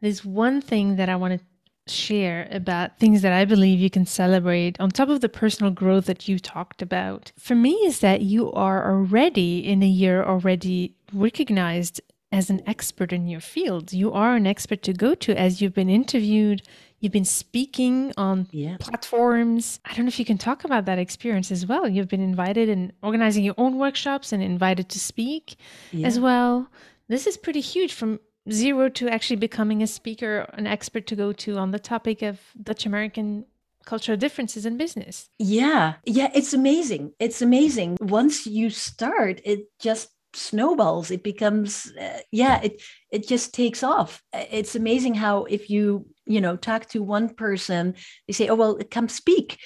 there's 0.01 0.23
one 0.23 0.61
thing 0.61 0.95
that 0.97 1.09
i 1.09 1.15
want 1.15 1.37
to 1.37 1.45
share 1.89 2.47
about 2.51 2.97
things 2.99 3.21
that 3.21 3.33
I 3.33 3.45
believe 3.45 3.79
you 3.79 3.89
can 3.89 4.05
celebrate 4.05 4.79
on 4.79 4.89
top 4.89 5.09
of 5.09 5.21
the 5.21 5.29
personal 5.29 5.71
growth 5.71 6.05
that 6.05 6.27
you 6.27 6.39
talked 6.39 6.81
about. 6.81 7.31
For 7.37 7.55
me, 7.55 7.73
is 7.85 7.99
that 7.99 8.21
you 8.21 8.51
are 8.53 8.91
already 8.91 9.59
in 9.59 9.83
a 9.83 9.87
year 9.87 10.23
already 10.23 10.95
recognized 11.13 12.01
as 12.31 12.49
an 12.49 12.61
expert 12.67 13.13
in 13.13 13.27
your 13.27 13.39
field. 13.39 13.93
You 13.93 14.11
are 14.11 14.35
an 14.35 14.45
expert 14.45 14.81
to 14.83 14.93
go 14.93 15.15
to 15.15 15.37
as 15.39 15.61
you've 15.61 15.73
been 15.73 15.89
interviewed. 15.89 16.61
You've 16.99 17.13
been 17.13 17.25
speaking 17.25 18.11
on 18.17 18.47
yeah. 18.51 18.77
platforms. 18.79 19.79
I 19.85 19.93
don't 19.93 20.05
know 20.05 20.09
if 20.09 20.19
you 20.19 20.25
can 20.25 20.37
talk 20.37 20.63
about 20.63 20.85
that 20.85 20.99
experience 20.99 21.51
as 21.51 21.65
well. 21.65 21.87
You've 21.87 22.07
been 22.09 22.21
invited 22.21 22.69
and 22.69 22.91
organizing 23.01 23.43
your 23.43 23.55
own 23.57 23.77
workshops 23.77 24.33
and 24.33 24.43
invited 24.43 24.89
to 24.89 24.99
speak 24.99 25.57
yeah. 25.91 26.07
as 26.07 26.19
well. 26.19 26.69
This 27.07 27.27
is 27.27 27.37
pretty 27.37 27.61
huge 27.61 27.93
from 27.93 28.19
zero 28.51 28.89
to 28.89 29.09
actually 29.09 29.37
becoming 29.37 29.81
a 29.83 29.87
speaker, 29.87 30.49
an 30.53 30.67
expert 30.67 31.07
to 31.07 31.15
go 31.15 31.33
to 31.33 31.57
on 31.57 31.71
the 31.71 31.79
topic 31.79 32.21
of 32.21 32.39
Dutch 32.61 32.85
American 32.85 33.45
cultural 33.85 34.17
differences 34.17 34.65
in 34.65 34.77
business. 34.77 35.29
Yeah. 35.39 35.95
Yeah. 36.05 36.29
It's 36.33 36.53
amazing. 36.53 37.13
It's 37.19 37.41
amazing. 37.41 37.97
Once 38.01 38.45
you 38.45 38.69
start, 38.69 39.41
it 39.45 39.65
just 39.79 40.09
snowballs 40.33 41.09
it 41.09 41.23
becomes 41.23 41.91
uh, 41.99 42.19
yeah 42.31 42.61
it 42.61 42.81
it 43.11 43.27
just 43.27 43.53
takes 43.53 43.81
off 43.81 44.21
it's 44.33 44.75
amazing 44.75 45.15
how 45.15 45.45
if 45.45 45.69
you 45.69 46.05
you 46.25 46.39
know 46.39 46.55
talk 46.55 46.85
to 46.85 47.01
one 47.01 47.29
person 47.29 47.95
they 48.27 48.33
say 48.33 48.47
oh 48.47 48.55
well 48.55 48.77
come 48.91 49.09
speak 49.09 49.57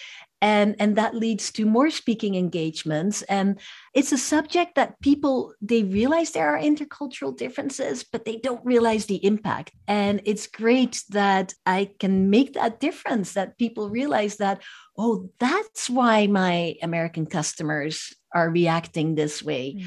and 0.41 0.75
and 0.79 0.95
that 0.95 1.15
leads 1.15 1.51
to 1.51 1.65
more 1.65 1.89
speaking 1.91 2.35
engagements. 2.35 3.21
And 3.23 3.59
it's 3.93 4.11
a 4.11 4.17
subject 4.17 4.75
that 4.75 4.99
people 5.01 5.53
they 5.61 5.83
realize 5.83 6.31
there 6.31 6.49
are 6.53 6.59
intercultural 6.59 7.37
differences 7.37 8.03
but 8.03 8.25
they 8.25 8.37
don't 8.37 8.65
realize 8.65 9.05
the 9.05 9.23
impact. 9.23 9.71
And 9.87 10.21
it's 10.25 10.47
great 10.47 11.03
that 11.09 11.53
i 11.65 11.89
can 11.99 12.29
make 12.29 12.53
that 12.53 12.79
difference 12.79 13.33
that 13.33 13.57
people 13.57 13.89
realize 13.89 14.37
that 14.37 14.61
oh 14.97 15.29
that's 15.39 15.89
why 15.89 16.27
my 16.27 16.75
american 16.81 17.25
customers 17.25 18.13
are 18.33 18.49
reacting 18.49 19.15
this 19.15 19.43
way. 19.43 19.75
Mm. 19.77 19.85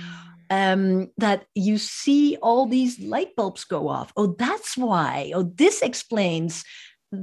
um, 0.50 1.10
that 1.16 1.46
you 1.54 1.78
see 1.78 2.36
all 2.42 2.66
these 2.66 3.00
light 3.00 3.34
bulbs 3.34 3.64
go 3.64 3.88
off. 3.88 4.12
Oh 4.16 4.36
that's 4.38 4.76
why. 4.76 5.32
Oh 5.34 5.42
this 5.42 5.82
explains 5.82 6.64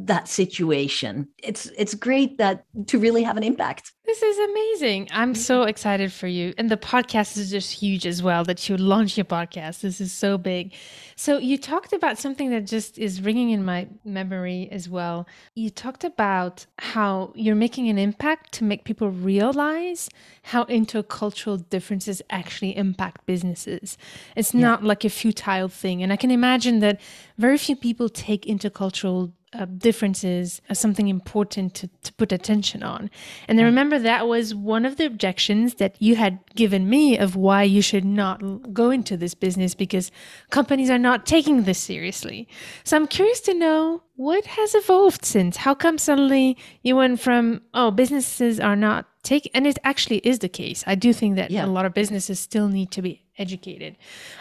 that 0.05 0.27
situation. 0.27 1.27
It's 1.37 1.67
it's 1.77 1.93
great 1.93 2.37
that 2.37 2.65
to 2.87 2.99
really 2.99 3.23
have 3.23 3.37
an 3.37 3.43
impact. 3.43 3.91
This 4.03 4.23
is 4.23 4.39
amazing. 4.39 5.07
I'm 5.11 5.35
so 5.35 5.63
excited 5.63 6.11
for 6.11 6.27
you. 6.27 6.53
And 6.57 6.69
the 6.69 6.75
podcast 6.75 7.37
is 7.37 7.49
just 7.49 7.71
huge 7.71 8.05
as 8.05 8.21
well 8.21 8.43
that 8.43 8.67
you 8.67 8.75
launch 8.75 9.15
your 9.15 9.25
podcast. 9.25 9.81
This 9.81 10.01
is 10.01 10.11
so 10.11 10.37
big. 10.37 10.73
So 11.15 11.37
you 11.37 11.57
talked 11.57 11.93
about 11.93 12.17
something 12.17 12.49
that 12.49 12.65
just 12.65 12.97
is 12.97 13.21
ringing 13.21 13.51
in 13.51 13.63
my 13.63 13.87
memory 14.03 14.67
as 14.71 14.89
well. 14.89 15.27
You 15.55 15.69
talked 15.69 16.03
about 16.03 16.65
how 16.79 17.31
you're 17.35 17.55
making 17.55 17.89
an 17.89 17.97
impact 17.97 18.51
to 18.53 18.63
make 18.63 18.83
people 18.83 19.11
realize 19.11 20.09
how 20.43 20.65
intercultural 20.65 21.69
differences 21.69 22.21
actually 22.29 22.75
impact 22.75 23.25
businesses. 23.25 23.97
It's 24.35 24.53
yeah. 24.53 24.61
not 24.61 24.83
like 24.83 25.05
a 25.05 25.09
futile 25.09 25.69
thing. 25.69 26.03
And 26.03 26.11
i 26.11 26.15
can 26.15 26.31
imagine 26.31 26.79
that 26.79 26.99
very 27.37 27.57
few 27.57 27.75
people 27.75 28.09
take 28.09 28.43
intercultural 28.45 29.31
uh, 29.53 29.65
differences 29.65 30.61
as 30.69 30.79
something 30.79 31.07
important 31.07 31.73
to, 31.75 31.89
to 32.03 32.13
put 32.13 32.31
attention 32.31 32.83
on. 32.83 33.09
And 33.47 33.59
I 33.59 33.63
remember 33.63 33.99
that 33.99 34.27
was 34.27 34.55
one 34.55 34.85
of 34.85 34.95
the 34.95 35.05
objections 35.05 35.75
that 35.75 36.01
you 36.01 36.15
had 36.15 36.39
given 36.55 36.89
me 36.89 37.17
of 37.17 37.35
why 37.35 37.63
you 37.63 37.81
should 37.81 38.05
not 38.05 38.73
go 38.73 38.91
into 38.91 39.17
this 39.17 39.33
business 39.33 39.75
because 39.75 40.11
companies 40.51 40.89
are 40.89 40.97
not 40.97 41.25
taking 41.25 41.63
this 41.63 41.79
seriously. 41.79 42.47
So 42.83 42.95
I'm 42.95 43.07
curious 43.07 43.41
to 43.41 43.53
know 43.53 44.03
what 44.15 44.45
has 44.45 44.73
evolved 44.75 45.25
since. 45.25 45.57
How 45.57 45.73
come 45.73 45.97
suddenly 45.97 46.57
you 46.83 46.95
went 46.95 47.19
from, 47.19 47.61
oh, 47.73 47.91
businesses 47.91 48.59
are 48.59 48.75
not 48.75 49.07
taking, 49.23 49.51
and 49.53 49.67
it 49.67 49.79
actually 49.83 50.17
is 50.19 50.39
the 50.39 50.49
case. 50.49 50.83
I 50.87 50.95
do 50.95 51.11
think 51.11 51.35
that 51.35 51.51
yeah. 51.51 51.65
a 51.65 51.67
lot 51.67 51.85
of 51.85 51.93
businesses 51.93 52.39
still 52.39 52.69
need 52.69 52.91
to 52.91 53.01
be 53.01 53.23
educated 53.37 53.97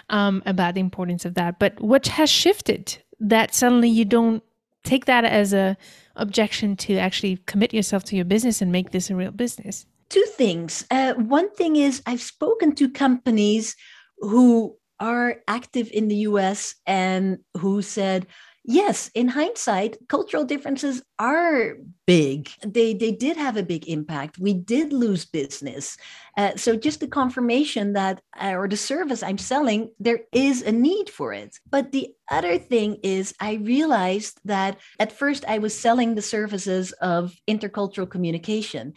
um, 0.08 0.42
about 0.46 0.74
the 0.74 0.80
importance 0.80 1.24
of 1.24 1.34
that. 1.34 1.58
But 1.58 1.80
what 1.80 2.06
has 2.08 2.30
shifted 2.30 2.98
that 3.18 3.54
suddenly 3.54 3.88
you 3.88 4.04
don't 4.04 4.42
take 4.84 5.04
that 5.06 5.24
as 5.24 5.52
a 5.52 5.76
objection 6.16 6.76
to 6.76 6.96
actually 6.96 7.38
commit 7.46 7.72
yourself 7.72 8.04
to 8.04 8.16
your 8.16 8.24
business 8.24 8.60
and 8.60 8.72
make 8.72 8.90
this 8.90 9.10
a 9.10 9.16
real 9.16 9.30
business? 9.30 9.86
Two 10.08 10.24
things. 10.36 10.86
Uh, 10.90 11.14
one 11.14 11.50
thing 11.54 11.76
is 11.76 12.02
I've 12.06 12.20
spoken 12.20 12.74
to 12.76 12.90
companies 12.90 13.76
who 14.18 14.76
are 14.98 15.36
active 15.48 15.90
in 15.92 16.08
the 16.08 16.16
US 16.16 16.74
and 16.86 17.38
who 17.56 17.82
said, 17.82 18.26
yes, 18.64 19.10
in 19.14 19.28
hindsight, 19.28 19.96
cultural 20.08 20.44
differences 20.44 21.02
are 21.18 21.76
big. 22.06 22.50
They 22.66 22.94
they 22.94 23.12
did 23.12 23.36
have 23.36 23.56
a 23.56 23.62
big 23.62 23.88
impact. 23.88 24.38
We 24.38 24.54
did 24.54 24.92
lose 24.92 25.24
business. 25.24 25.96
Uh, 26.36 26.56
so 26.56 26.76
just 26.76 27.00
the 27.00 27.08
confirmation 27.08 27.92
that 27.94 28.20
uh, 28.40 28.54
or 28.54 28.68
the 28.68 28.76
service 28.76 29.22
I'm 29.22 29.38
selling, 29.38 29.90
there 29.98 30.20
is 30.32 30.62
a 30.62 30.72
need 30.72 31.10
for 31.10 31.32
it. 31.32 31.58
But 31.68 31.92
the 31.92 32.14
other 32.30 32.58
thing 32.58 32.98
is, 33.02 33.34
I 33.40 33.54
realized 33.54 34.40
that 34.44 34.78
at 34.98 35.12
first 35.12 35.44
I 35.48 35.58
was 35.58 35.78
selling 35.78 36.14
the 36.14 36.22
services 36.22 36.92
of 36.92 37.34
intercultural 37.48 38.10
communication. 38.10 38.94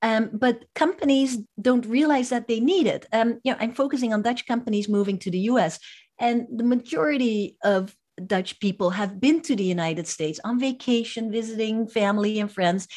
Um, 0.00 0.30
but 0.32 0.64
companies 0.76 1.38
don't 1.60 1.84
realize 1.84 2.28
that 2.28 2.46
they 2.46 2.60
need 2.60 2.86
it. 2.86 3.06
Um, 3.12 3.40
you 3.42 3.50
know, 3.52 3.58
I'm 3.60 3.74
focusing 3.74 4.12
on 4.12 4.22
Dutch 4.22 4.46
companies 4.46 4.88
moving 4.88 5.18
to 5.18 5.30
the 5.30 5.40
US, 5.50 5.80
and 6.20 6.46
the 6.54 6.64
majority 6.64 7.56
of 7.64 7.94
Dutch 8.26 8.60
people 8.60 8.90
have 8.90 9.20
been 9.20 9.40
to 9.42 9.56
the 9.56 9.64
United 9.64 10.06
States 10.06 10.40
on 10.44 10.58
vacation, 10.58 11.30
visiting 11.30 11.86
family 11.86 12.40
and 12.40 12.50
friends, 12.50 12.88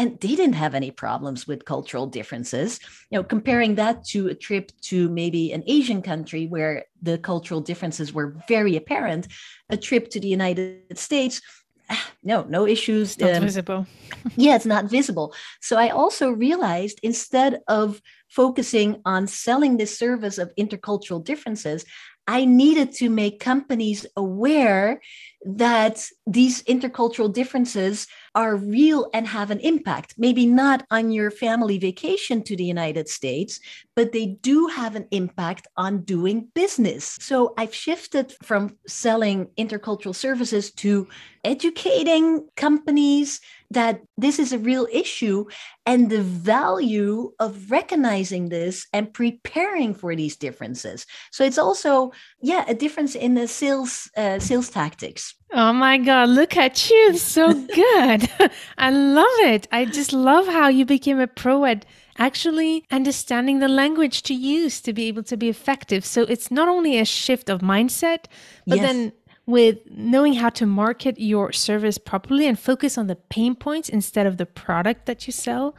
and 0.00 0.18
they 0.20 0.34
didn't 0.34 0.54
have 0.54 0.74
any 0.74 0.90
problems 0.90 1.46
with 1.46 1.66
cultural 1.66 2.06
differences. 2.06 2.80
You 3.10 3.18
know, 3.18 3.24
comparing 3.24 3.74
that 3.74 4.04
to 4.06 4.28
a 4.28 4.34
trip 4.34 4.72
to 4.82 5.10
maybe 5.10 5.52
an 5.52 5.62
Asian 5.66 6.00
country 6.00 6.46
where 6.46 6.86
the 7.02 7.18
cultural 7.18 7.60
differences 7.60 8.12
were 8.12 8.36
very 8.48 8.76
apparent, 8.76 9.28
a 9.68 9.76
trip 9.76 10.08
to 10.10 10.20
the 10.20 10.28
United 10.28 10.96
States, 10.96 11.42
ah, 11.90 12.10
no, 12.22 12.46
no 12.48 12.66
issues. 12.66 13.12
It's 13.12 13.20
not 13.20 13.34
um, 13.34 13.42
visible. 13.42 13.86
yeah, 14.36 14.56
it's 14.56 14.64
not 14.64 14.86
visible. 14.86 15.34
So 15.60 15.76
I 15.76 15.90
also 15.90 16.30
realized 16.30 16.98
instead 17.02 17.60
of 17.68 18.00
focusing 18.28 19.02
on 19.04 19.26
selling 19.26 19.76
this 19.76 19.98
service 19.98 20.38
of 20.38 20.50
intercultural 20.56 21.22
differences, 21.22 21.84
I 22.30 22.44
needed 22.44 22.92
to 22.98 23.10
make 23.10 23.40
companies 23.40 24.06
aware 24.16 25.00
that 25.44 26.06
these 26.28 26.62
intercultural 26.62 27.32
differences 27.32 28.06
are 28.34 28.56
real 28.56 29.08
and 29.12 29.26
have 29.26 29.50
an 29.50 29.60
impact. 29.60 30.14
Maybe 30.16 30.46
not 30.46 30.86
on 30.90 31.10
your 31.10 31.30
family 31.30 31.78
vacation 31.78 32.42
to 32.44 32.56
the 32.56 32.64
United 32.64 33.08
States, 33.08 33.60
but 33.96 34.12
they 34.12 34.26
do 34.26 34.66
have 34.68 34.94
an 34.96 35.06
impact 35.10 35.66
on 35.76 36.02
doing 36.02 36.48
business. 36.54 37.16
So 37.20 37.54
I've 37.58 37.74
shifted 37.74 38.34
from 38.42 38.76
selling 38.86 39.46
intercultural 39.58 40.14
services 40.14 40.72
to 40.74 41.08
educating 41.44 42.46
companies 42.56 43.40
that 43.70 44.00
this 44.18 44.38
is 44.38 44.52
a 44.52 44.58
real 44.58 44.86
issue 44.92 45.46
and 45.86 46.10
the 46.10 46.22
value 46.22 47.32
of 47.38 47.70
recognizing 47.70 48.48
this 48.48 48.86
and 48.92 49.12
preparing 49.12 49.94
for 49.94 50.14
these 50.14 50.36
differences 50.36 51.06
so 51.30 51.44
it's 51.44 51.56
also 51.56 52.12
yeah 52.42 52.64
a 52.68 52.74
difference 52.74 53.14
in 53.14 53.34
the 53.34 53.48
sales 53.48 54.10
uh, 54.16 54.38
sales 54.38 54.68
tactics 54.68 55.34
oh 55.52 55.72
my 55.72 55.98
god 55.98 56.28
look 56.28 56.56
at 56.56 56.90
you 56.90 57.16
so 57.16 57.52
good. 57.52 58.30
I 58.78 58.90
love 58.90 59.38
it. 59.40 59.66
I 59.72 59.84
just 59.84 60.12
love 60.12 60.46
how 60.46 60.68
you 60.68 60.84
became 60.84 61.20
a 61.20 61.26
pro 61.26 61.64
at 61.64 61.84
actually 62.18 62.84
understanding 62.90 63.60
the 63.60 63.68
language 63.68 64.22
to 64.24 64.34
use 64.34 64.80
to 64.82 64.92
be 64.92 65.08
able 65.08 65.22
to 65.24 65.36
be 65.36 65.48
effective. 65.48 66.04
So 66.04 66.22
it's 66.22 66.50
not 66.50 66.68
only 66.68 66.98
a 66.98 67.04
shift 67.04 67.48
of 67.48 67.60
mindset 67.60 68.24
but 68.66 68.78
yes. 68.78 68.86
then 68.86 69.12
with 69.46 69.78
knowing 69.90 70.34
how 70.34 70.48
to 70.50 70.64
market 70.66 71.18
your 71.18 71.52
service 71.52 71.98
properly 71.98 72.46
and 72.46 72.58
focus 72.58 72.96
on 72.96 73.08
the 73.08 73.16
pain 73.16 73.54
points 73.54 73.88
instead 73.88 74.26
of 74.26 74.36
the 74.36 74.46
product 74.46 75.06
that 75.06 75.26
you 75.26 75.32
sell 75.32 75.74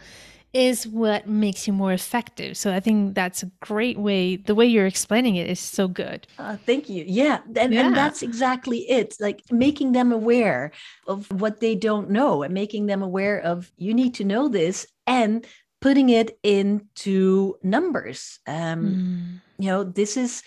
is 0.54 0.86
what 0.86 1.28
makes 1.28 1.66
you 1.66 1.74
more 1.74 1.94
effective. 1.94 2.58
So 2.58 2.74
I 2.74 2.80
think 2.80 3.16
that's 3.16 3.42
a 3.42 3.52
great 3.62 3.98
way. 3.98 4.36
The 4.36 4.56
way 4.56 4.66
you're 4.66 4.86
explaining 4.86 5.38
it 5.38 5.50
is 5.50 5.60
so 5.60 5.88
good. 5.88 6.28
Uh, 6.38 6.58
thank 6.66 6.90
you. 6.90 7.06
Yeah. 7.08 7.40
And, 7.56 7.74
yeah. 7.74 7.88
and 7.88 7.96
that's 7.96 8.22
exactly 8.22 8.80
it. 8.90 9.16
Like 9.20 9.42
making 9.50 9.94
them 9.94 10.12
aware 10.12 10.72
of 11.08 11.32
what 11.32 11.62
they 11.62 11.76
don't 11.76 12.10
know 12.10 12.44
and 12.44 12.54
making 12.54 12.88
them 12.88 13.02
aware 13.02 13.40
of 13.40 13.72
you 13.78 13.94
need 13.94 14.14
to 14.16 14.26
know 14.26 14.50
this 14.50 14.88
and 15.08 15.46
putting 15.80 16.10
it 16.10 16.38
into 16.44 17.56
numbers. 17.64 18.40
Um, 18.46 18.86
mm. 18.86 19.42
You 19.58 19.68
know, 19.68 19.84
this 19.84 20.18
is 20.18 20.44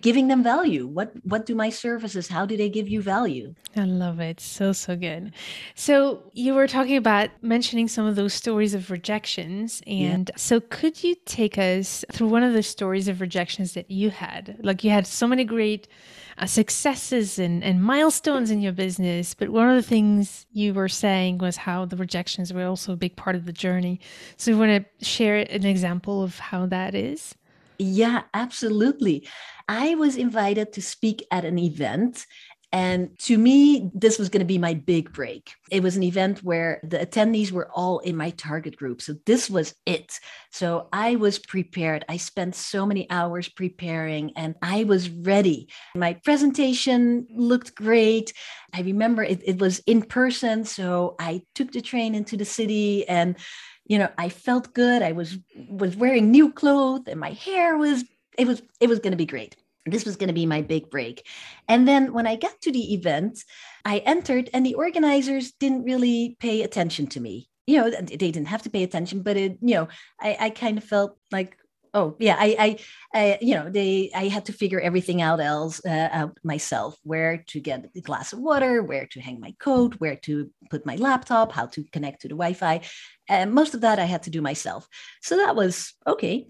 giving 0.00 0.28
them 0.28 0.42
value. 0.42 0.86
What 0.86 1.12
what 1.24 1.46
do 1.46 1.54
my 1.54 1.70
services 1.70 2.28
how 2.28 2.46
do 2.46 2.56
they 2.56 2.68
give 2.68 2.88
you 2.88 3.02
value? 3.02 3.54
I 3.76 3.84
love 3.84 4.20
it. 4.20 4.40
So 4.40 4.72
so 4.72 4.96
good. 4.96 5.32
So 5.74 6.22
you 6.32 6.54
were 6.54 6.66
talking 6.66 6.96
about 6.96 7.30
mentioning 7.42 7.88
some 7.88 8.06
of 8.06 8.16
those 8.16 8.34
stories 8.34 8.74
of 8.74 8.90
rejections 8.90 9.82
and 9.86 10.30
yeah. 10.30 10.36
so 10.36 10.60
could 10.60 11.02
you 11.02 11.16
take 11.24 11.58
us 11.58 12.04
through 12.12 12.28
one 12.28 12.42
of 12.42 12.52
the 12.52 12.62
stories 12.62 13.08
of 13.08 13.20
rejections 13.20 13.72
that 13.74 13.90
you 13.90 14.10
had? 14.10 14.56
Like 14.60 14.84
you 14.84 14.90
had 14.90 15.06
so 15.06 15.26
many 15.26 15.44
great 15.44 15.88
uh, 16.38 16.46
successes 16.46 17.38
and, 17.38 17.64
and 17.64 17.82
milestones 17.82 18.50
in 18.50 18.60
your 18.60 18.72
business 18.72 19.34
but 19.34 19.48
one 19.48 19.68
of 19.68 19.76
the 19.76 19.88
things 19.88 20.46
you 20.52 20.74
were 20.74 20.88
saying 20.88 21.38
was 21.38 21.56
how 21.56 21.84
the 21.84 21.96
rejections 21.96 22.52
were 22.52 22.66
also 22.66 22.92
a 22.92 22.96
big 22.96 23.16
part 23.16 23.36
of 23.36 23.46
the 23.46 23.52
journey. 23.52 24.00
So 24.36 24.50
you 24.50 24.58
want 24.58 24.84
to 24.84 25.04
share 25.04 25.38
an 25.38 25.64
example 25.64 26.22
of 26.22 26.38
how 26.38 26.66
that 26.66 26.94
is 26.94 27.34
yeah, 27.78 28.22
absolutely. 28.34 29.28
I 29.68 29.94
was 29.94 30.16
invited 30.16 30.72
to 30.74 30.82
speak 30.82 31.26
at 31.30 31.44
an 31.44 31.58
event. 31.58 32.26
And 32.72 33.16
to 33.20 33.38
me, 33.38 33.90
this 33.94 34.18
was 34.18 34.28
going 34.28 34.40
to 34.40 34.44
be 34.46 34.58
my 34.58 34.74
big 34.74 35.12
break. 35.12 35.52
It 35.70 35.82
was 35.82 35.96
an 35.96 36.02
event 36.02 36.42
where 36.42 36.80
the 36.82 36.98
attendees 36.98 37.52
were 37.52 37.70
all 37.72 38.00
in 38.00 38.16
my 38.16 38.30
target 38.30 38.76
group. 38.76 39.00
So 39.00 39.14
this 39.24 39.48
was 39.48 39.74
it. 39.86 40.18
So 40.50 40.88
I 40.92 41.16
was 41.16 41.38
prepared. 41.38 42.04
I 42.08 42.16
spent 42.16 42.54
so 42.54 42.84
many 42.84 43.08
hours 43.08 43.48
preparing 43.48 44.32
and 44.36 44.56
I 44.62 44.84
was 44.84 45.08
ready. 45.08 45.68
My 45.94 46.14
presentation 46.24 47.26
looked 47.30 47.74
great. 47.76 48.32
I 48.74 48.82
remember 48.82 49.22
it, 49.22 49.42
it 49.44 49.58
was 49.58 49.78
in 49.86 50.02
person. 50.02 50.64
So 50.64 51.14
I 51.20 51.42
took 51.54 51.72
the 51.72 51.80
train 51.80 52.14
into 52.14 52.36
the 52.36 52.44
city 52.44 53.08
and 53.08 53.36
you 53.86 53.98
know 53.98 54.08
i 54.18 54.28
felt 54.28 54.74
good. 54.74 55.02
I 55.02 55.12
was 55.12 55.38
was 55.68 55.96
wearing 55.96 56.30
new 56.30 56.52
clothes 56.52 57.04
and 57.06 57.20
my 57.20 57.30
hair 57.30 57.76
was 57.76 58.04
it 58.38 58.46
was 58.46 58.62
it 58.80 58.88
was 58.88 58.98
going 58.98 59.12
to 59.12 59.16
be 59.16 59.26
great. 59.26 59.56
This 59.88 60.04
was 60.04 60.16
going 60.16 60.28
to 60.28 60.34
be 60.34 60.46
my 60.46 60.62
big 60.62 60.90
break. 60.90 61.26
And 61.68 61.86
then 61.86 62.12
when 62.12 62.26
i 62.26 62.36
got 62.36 62.60
to 62.62 62.72
the 62.72 62.94
event 62.94 63.42
i 63.84 63.98
entered 63.98 64.50
and 64.52 64.64
the 64.64 64.74
organizers 64.74 65.52
didn't 65.52 65.84
really 65.84 66.36
pay 66.40 66.62
attention 66.62 67.06
to 67.08 67.20
me. 67.20 67.48
You 67.66 67.80
know 67.80 67.90
they 67.90 68.16
didn't 68.16 68.46
have 68.46 68.62
to 68.62 68.70
pay 68.70 68.82
attention 68.84 69.22
but 69.22 69.36
it 69.36 69.58
you 69.60 69.74
know 69.74 69.88
i, 70.20 70.36
I 70.40 70.50
kind 70.50 70.78
of 70.78 70.84
felt 70.84 71.18
like 71.32 71.58
oh 71.96 72.14
yeah 72.20 72.36
I, 72.38 72.56
I, 72.58 72.78
I 73.14 73.38
you 73.40 73.54
know 73.54 73.68
they 73.68 74.10
i 74.14 74.28
had 74.28 74.44
to 74.46 74.52
figure 74.52 74.80
everything 74.80 75.22
out 75.22 75.40
else 75.40 75.84
uh, 75.84 76.08
out 76.12 76.38
myself 76.44 76.96
where 77.02 77.44
to 77.48 77.58
get 77.60 77.90
a 77.96 78.00
glass 78.00 78.32
of 78.32 78.38
water 78.38 78.82
where 78.82 79.06
to 79.06 79.20
hang 79.20 79.40
my 79.40 79.54
coat 79.58 79.94
where 79.98 80.16
to 80.26 80.50
put 80.70 80.86
my 80.86 80.96
laptop 80.96 81.52
how 81.52 81.66
to 81.66 81.82
connect 81.92 82.22
to 82.22 82.28
the 82.28 82.34
wi-fi 82.34 82.80
and 83.28 83.52
most 83.52 83.74
of 83.74 83.80
that 83.80 83.98
i 83.98 84.04
had 84.04 84.22
to 84.22 84.30
do 84.30 84.42
myself. 84.42 84.88
So 85.22 85.36
that 85.36 85.56
was 85.56 85.94
okay. 86.06 86.46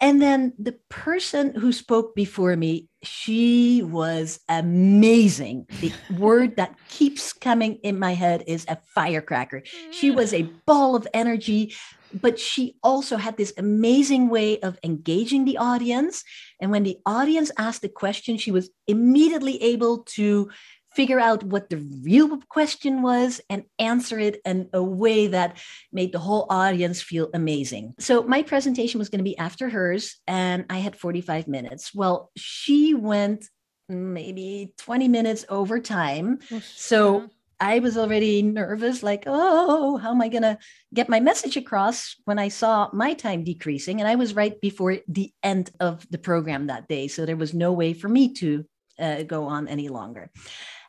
And 0.00 0.20
then 0.20 0.52
the 0.58 0.76
person 0.88 1.54
who 1.54 1.72
spoke 1.72 2.14
before 2.14 2.56
me 2.56 2.88
she 3.02 3.82
was 3.82 4.40
amazing. 4.50 5.66
The 5.80 5.90
word 6.18 6.56
that 6.56 6.76
keeps 6.90 7.32
coming 7.32 7.76
in 7.76 7.98
my 7.98 8.12
head 8.12 8.44
is 8.46 8.66
a 8.68 8.76
firecracker. 8.94 9.62
She 9.90 10.10
was 10.10 10.34
a 10.34 10.42
ball 10.66 10.94
of 10.94 11.08
energy 11.14 11.74
but 12.12 12.38
she 12.38 12.76
also 12.82 13.16
had 13.16 13.36
this 13.36 13.52
amazing 13.56 14.28
way 14.28 14.60
of 14.60 14.78
engaging 14.82 15.44
the 15.44 15.58
audience. 15.58 16.24
And 16.60 16.70
when 16.70 16.82
the 16.82 16.98
audience 17.06 17.50
asked 17.58 17.84
a 17.84 17.88
question, 17.88 18.36
she 18.36 18.50
was 18.50 18.70
immediately 18.86 19.62
able 19.62 20.04
to 20.04 20.50
figure 20.92 21.20
out 21.20 21.44
what 21.44 21.70
the 21.70 21.76
real 22.02 22.38
question 22.48 23.00
was 23.00 23.40
and 23.48 23.64
answer 23.78 24.18
it 24.18 24.40
in 24.44 24.68
a 24.72 24.82
way 24.82 25.28
that 25.28 25.56
made 25.92 26.12
the 26.12 26.18
whole 26.18 26.46
audience 26.50 27.00
feel 27.00 27.30
amazing. 27.32 27.94
So 28.00 28.24
my 28.24 28.42
presentation 28.42 28.98
was 28.98 29.08
going 29.08 29.20
to 29.20 29.24
be 29.24 29.38
after 29.38 29.68
hers, 29.68 30.16
and 30.26 30.64
I 30.68 30.78
had 30.78 30.96
45 30.96 31.46
minutes. 31.46 31.94
Well, 31.94 32.30
she 32.36 32.94
went 32.94 33.46
maybe 33.88 34.74
20 34.78 35.08
minutes 35.08 35.44
over 35.48 35.78
time. 35.78 36.38
So 36.74 37.28
I 37.60 37.78
was 37.80 37.98
already 37.98 38.42
nervous, 38.42 39.02
like, 39.02 39.24
oh, 39.26 39.98
how 39.98 40.10
am 40.10 40.22
I 40.22 40.28
going 40.28 40.42
to 40.42 40.58
get 40.94 41.10
my 41.10 41.20
message 41.20 41.56
across 41.56 42.16
when 42.24 42.38
I 42.38 42.48
saw 42.48 42.88
my 42.92 43.12
time 43.14 43.44
decreasing? 43.44 44.00
And 44.00 44.08
I 44.08 44.14
was 44.14 44.34
right 44.34 44.58
before 44.60 44.96
the 45.06 45.32
end 45.42 45.70
of 45.78 46.06
the 46.10 46.18
program 46.18 46.68
that 46.68 46.88
day. 46.88 47.06
So 47.06 47.26
there 47.26 47.36
was 47.36 47.52
no 47.52 47.72
way 47.72 47.92
for 47.92 48.08
me 48.08 48.32
to 48.34 48.64
uh, 48.98 49.22
go 49.24 49.44
on 49.44 49.68
any 49.68 49.88
longer. 49.88 50.30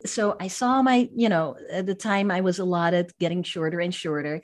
So 0.06 0.36
I 0.40 0.48
saw 0.48 0.82
my, 0.82 1.10
you 1.14 1.30
know, 1.30 1.58
at 1.70 1.86
the 1.86 1.96
time 1.96 2.32
I 2.32 2.42
was 2.42 2.60
allotted 2.60 3.12
getting 3.20 3.44
shorter 3.44 3.80
and 3.80 3.94
shorter. 3.94 4.42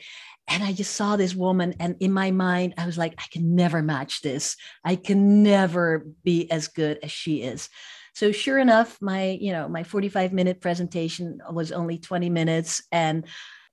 And 0.48 0.64
I 0.64 0.72
just 0.72 0.96
saw 0.96 1.16
this 1.16 1.36
woman. 1.36 1.76
And 1.80 1.96
in 2.00 2.12
my 2.12 2.32
mind, 2.32 2.76
I 2.78 2.86
was 2.86 2.98
like, 2.98 3.16
I 3.18 3.26
can 3.32 3.56
never 3.56 3.82
match 3.82 4.22
this. 4.22 4.56
I 4.84 4.96
can 4.96 5.44
never 5.44 6.06
be 6.24 6.50
as 6.52 6.68
good 6.68 7.00
as 7.04 7.12
she 7.12 7.42
is. 7.42 7.70
So 8.18 8.32
sure 8.32 8.58
enough, 8.58 8.98
my, 9.00 9.38
you 9.40 9.52
know, 9.52 9.70
my 9.70 9.84
45 9.84 10.34
minute 10.34 10.60
presentation 10.60 11.40
was 11.52 11.72
only 11.72 12.00
20 12.00 12.32
minutes 12.32 12.82
and 12.92 13.24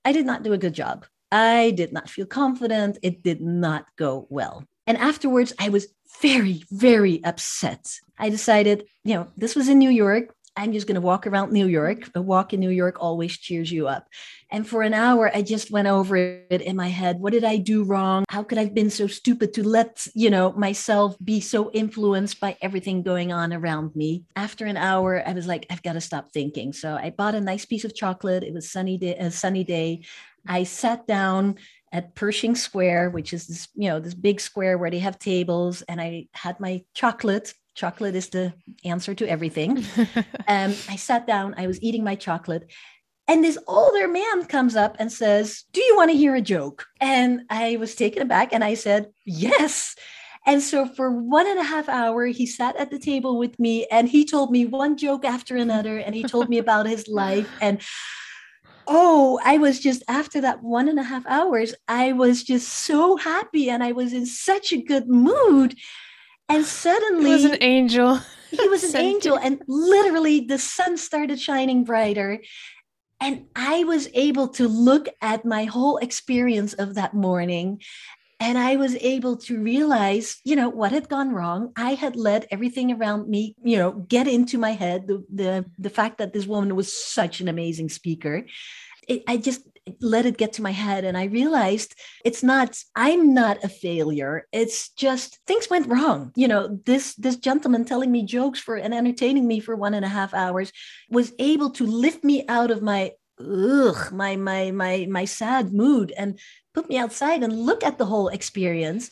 I 0.05 0.11
did 0.11 0.27
not 0.27 0.43
do 0.43 0.53
a 0.53 0.57
good 0.59 0.75
job. 0.75 1.07
I 1.31 1.71
did 1.71 1.91
not 1.91 2.07
feel 2.07 2.27
confident. 2.27 2.99
It 3.01 3.23
did 3.23 3.41
not 3.41 3.87
go 3.97 4.27
well. 4.29 4.63
And 4.85 4.99
afterwards, 4.99 5.51
I 5.57 5.69
was 5.69 5.87
very, 6.21 6.63
very 6.69 7.23
upset. 7.23 7.87
I 8.19 8.29
decided, 8.29 8.85
you 9.03 9.15
know, 9.15 9.29
this 9.35 9.55
was 9.55 9.67
in 9.67 9.79
New 9.79 9.89
York. 9.89 10.34
I'm 10.57 10.71
just 10.71 10.87
going 10.87 10.95
to 10.95 11.01
walk 11.01 11.27
around 11.27 11.51
New 11.51 11.67
York. 11.67 12.09
A 12.15 12.21
walk 12.21 12.53
in 12.53 12.59
New 12.59 12.69
York 12.69 12.97
always 12.99 13.37
cheers 13.37 13.71
you 13.71 13.87
up. 13.87 14.07
And 14.49 14.65
for 14.65 14.83
an 14.83 14.93
hour, 14.93 15.29
I 15.35 15.41
just 15.41 15.69
went 15.69 15.87
over 15.87 16.15
it 16.15 16.61
in 16.61 16.75
my 16.75 16.87
head. 16.87 17.19
What 17.19 17.33
did 17.33 17.43
I 17.43 17.57
do 17.57 17.83
wrong? 17.83 18.23
How 18.29 18.43
could 18.43 18.57
I 18.57 18.63
have 18.63 18.73
been 18.73 18.89
so 18.89 19.07
stupid 19.07 19.53
to 19.55 19.67
let, 19.67 20.07
you 20.13 20.29
know, 20.29 20.53
myself 20.53 21.17
be 21.23 21.41
so 21.41 21.71
influenced 21.71 22.39
by 22.39 22.57
everything 22.61 23.03
going 23.03 23.33
on 23.33 23.51
around 23.51 23.95
me? 23.95 24.23
After 24.35 24.65
an 24.65 24.77
hour, 24.77 25.21
I 25.27 25.33
was 25.33 25.47
like, 25.47 25.65
I've 25.69 25.83
got 25.83 25.93
to 25.93 26.01
stop 26.01 26.31
thinking. 26.31 26.71
So 26.73 26.95
I 26.95 27.09
bought 27.09 27.35
a 27.35 27.41
nice 27.41 27.65
piece 27.65 27.83
of 27.83 27.95
chocolate. 27.95 28.43
It 28.43 28.53
was 28.53 28.71
sunny 28.71 28.97
day, 28.97 29.15
a 29.15 29.31
sunny 29.31 29.63
day. 29.63 30.03
I 30.47 30.63
sat 30.63 31.05
down 31.05 31.55
at 31.91 32.13
Pershing 32.15 32.55
Square, 32.55 33.11
which 33.11 33.33
is 33.33 33.47
this, 33.47 33.67
you 33.75 33.89
know, 33.89 33.99
this 33.99 34.13
big 34.13 34.39
square 34.39 34.77
where 34.77 34.91
they 34.91 34.99
have 34.99 35.17
tables, 35.17 35.81
and 35.83 36.01
I 36.01 36.27
had 36.33 36.59
my 36.59 36.83
chocolate 36.93 37.53
chocolate 37.75 38.15
is 38.15 38.29
the 38.29 38.53
answer 38.83 39.13
to 39.13 39.29
everything. 39.29 39.77
um, 40.47 40.73
I 40.89 40.95
sat 40.95 41.27
down, 41.27 41.53
I 41.57 41.67
was 41.67 41.81
eating 41.81 42.03
my 42.03 42.15
chocolate, 42.15 42.71
and 43.27 43.43
this 43.43 43.57
older 43.67 44.07
man 44.07 44.45
comes 44.45 44.75
up 44.75 44.95
and 44.99 45.11
says, 45.11 45.63
Do 45.73 45.81
you 45.81 45.95
want 45.95 46.11
to 46.11 46.17
hear 46.17 46.35
a 46.35 46.41
joke? 46.41 46.85
And 47.01 47.41
I 47.49 47.77
was 47.77 47.95
taken 47.95 48.21
aback 48.21 48.53
and 48.53 48.63
I 48.63 48.75
said, 48.75 49.07
Yes. 49.25 49.95
And 50.45 50.61
so 50.61 50.85
for 50.85 51.09
one 51.09 51.47
and 51.47 51.59
a 51.59 51.63
half 51.63 51.89
hour, 51.89 52.27
he 52.27 52.45
sat 52.45 52.75
at 52.75 52.91
the 52.91 52.99
table 52.99 53.39
with 53.39 53.57
me 53.57 53.87
and 53.89 54.07
he 54.07 54.23
told 54.25 54.51
me 54.51 54.67
one 54.67 54.95
joke 54.95 55.25
after 55.25 55.55
another. 55.57 55.97
And 55.97 56.13
he 56.13 56.23
told 56.23 56.49
me 56.49 56.59
about 56.59 56.85
his 56.85 57.07
life. 57.09 57.49
And 57.61 57.81
oh, 58.85 59.39
I 59.43 59.57
was 59.57 59.79
just 59.79 60.03
after 60.07 60.41
that 60.41 60.61
one 60.61 60.87
and 60.87 60.99
a 60.99 61.03
half 61.03 61.25
hours, 61.25 61.73
I 61.87 62.11
was 62.11 62.43
just 62.43 62.67
so 62.67 63.17
happy 63.17 63.71
and 63.71 63.83
I 63.83 63.93
was 63.93 64.13
in 64.13 64.27
such 64.27 64.71
a 64.71 64.81
good 64.81 65.07
mood. 65.07 65.75
And 66.49 66.65
suddenly, 66.65 67.25
he 67.25 67.33
was 67.33 67.45
an 67.45 67.57
angel. 67.61 68.19
He 68.51 68.67
was 68.69 68.83
an 68.93 69.01
angel. 69.01 69.37
And 69.37 69.61
literally, 69.67 70.41
the 70.41 70.59
sun 70.59 70.97
started 70.97 71.39
shining 71.39 71.83
brighter. 71.83 72.41
And 73.21 73.45
I 73.55 73.85
was 73.85 74.09
able 74.13 74.49
to 74.49 74.67
look 74.67 75.07
at 75.21 75.45
my 75.45 75.65
whole 75.65 75.97
experience 75.97 76.73
of 76.73 76.95
that 76.95 77.13
morning 77.13 77.79
and 78.39 78.57
I 78.57 78.75
was 78.75 78.95
able 78.97 79.37
to 79.37 79.61
realize, 79.61 80.41
you 80.43 80.55
know, 80.55 80.69
what 80.69 80.91
had 80.91 81.07
gone 81.07 81.31
wrong. 81.31 81.71
I 81.77 81.93
had 81.93 82.15
let 82.15 82.45
everything 82.51 82.91
around 82.91 83.29
me, 83.29 83.55
you 83.63 83.77
know, 83.77 83.93
get 83.93 84.27
into 84.27 84.57
my 84.57 84.71
head. 84.71 85.07
The 85.07 85.23
the, 85.33 85.65
the 85.79 85.89
fact 85.89 86.17
that 86.17 86.33
this 86.33 86.45
woman 86.45 86.75
was 86.75 86.91
such 86.91 87.39
an 87.39 87.47
amazing 87.47 87.89
speaker, 87.89 88.45
it, 89.07 89.23
I 89.27 89.37
just 89.37 89.61
let 90.01 90.25
it 90.25 90.37
get 90.37 90.53
to 90.53 90.61
my 90.61 90.71
head, 90.71 91.05
and 91.05 91.17
I 91.17 91.25
realized 91.25 91.95
it's 92.23 92.43
not. 92.43 92.81
I'm 92.95 93.33
not 93.33 93.63
a 93.63 93.69
failure. 93.69 94.47
It's 94.51 94.89
just 94.89 95.39
things 95.45 95.69
went 95.69 95.87
wrong. 95.87 96.31
You 96.35 96.47
know, 96.47 96.79
this 96.85 97.15
this 97.15 97.37
gentleman 97.37 97.85
telling 97.85 98.11
me 98.11 98.23
jokes 98.23 98.59
for 98.59 98.75
and 98.75 98.93
entertaining 98.93 99.47
me 99.47 99.59
for 99.59 99.75
one 99.75 99.93
and 99.93 100.05
a 100.05 100.09
half 100.09 100.33
hours 100.33 100.71
was 101.09 101.33
able 101.39 101.69
to 101.71 101.85
lift 101.85 102.23
me 102.23 102.45
out 102.47 102.71
of 102.71 102.81
my 102.81 103.11
ugh 103.39 104.13
my 104.13 104.35
my 104.35 104.71
my 104.71 105.05
my 105.09 105.25
sad 105.25 105.73
mood 105.73 106.13
and 106.17 106.39
put 106.73 106.89
me 106.89 106.97
outside 106.97 107.43
and 107.43 107.65
look 107.65 107.83
at 107.83 107.97
the 107.97 108.05
whole 108.05 108.27
experience. 108.27 109.11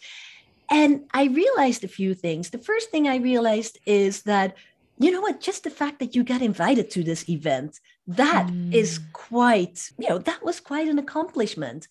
And 0.70 1.02
I 1.14 1.26
realized 1.26 1.84
a 1.84 1.88
few 1.88 2.14
things. 2.14 2.50
The 2.50 2.58
first 2.58 2.90
thing 2.90 3.08
I 3.08 3.18
realized 3.18 3.78
is 3.86 4.24
that, 4.24 4.56
you 4.98 5.12
know 5.12 5.22
what, 5.22 5.40
just 5.40 5.64
the 5.64 5.70
fact 5.70 6.00
that 6.00 6.16
you 6.16 6.24
got 6.24 6.42
invited 6.42 6.90
to 6.92 7.04
this 7.04 7.30
event, 7.30 7.80
that 8.08 8.48
mm. 8.48 8.74
is 8.74 9.00
quite, 9.14 9.90
you 9.98 10.10
know, 10.10 10.18
that 10.20 10.44
was 10.44 10.60
quite 10.60 10.88
an 10.88 11.00
accomplishment. 11.00 11.88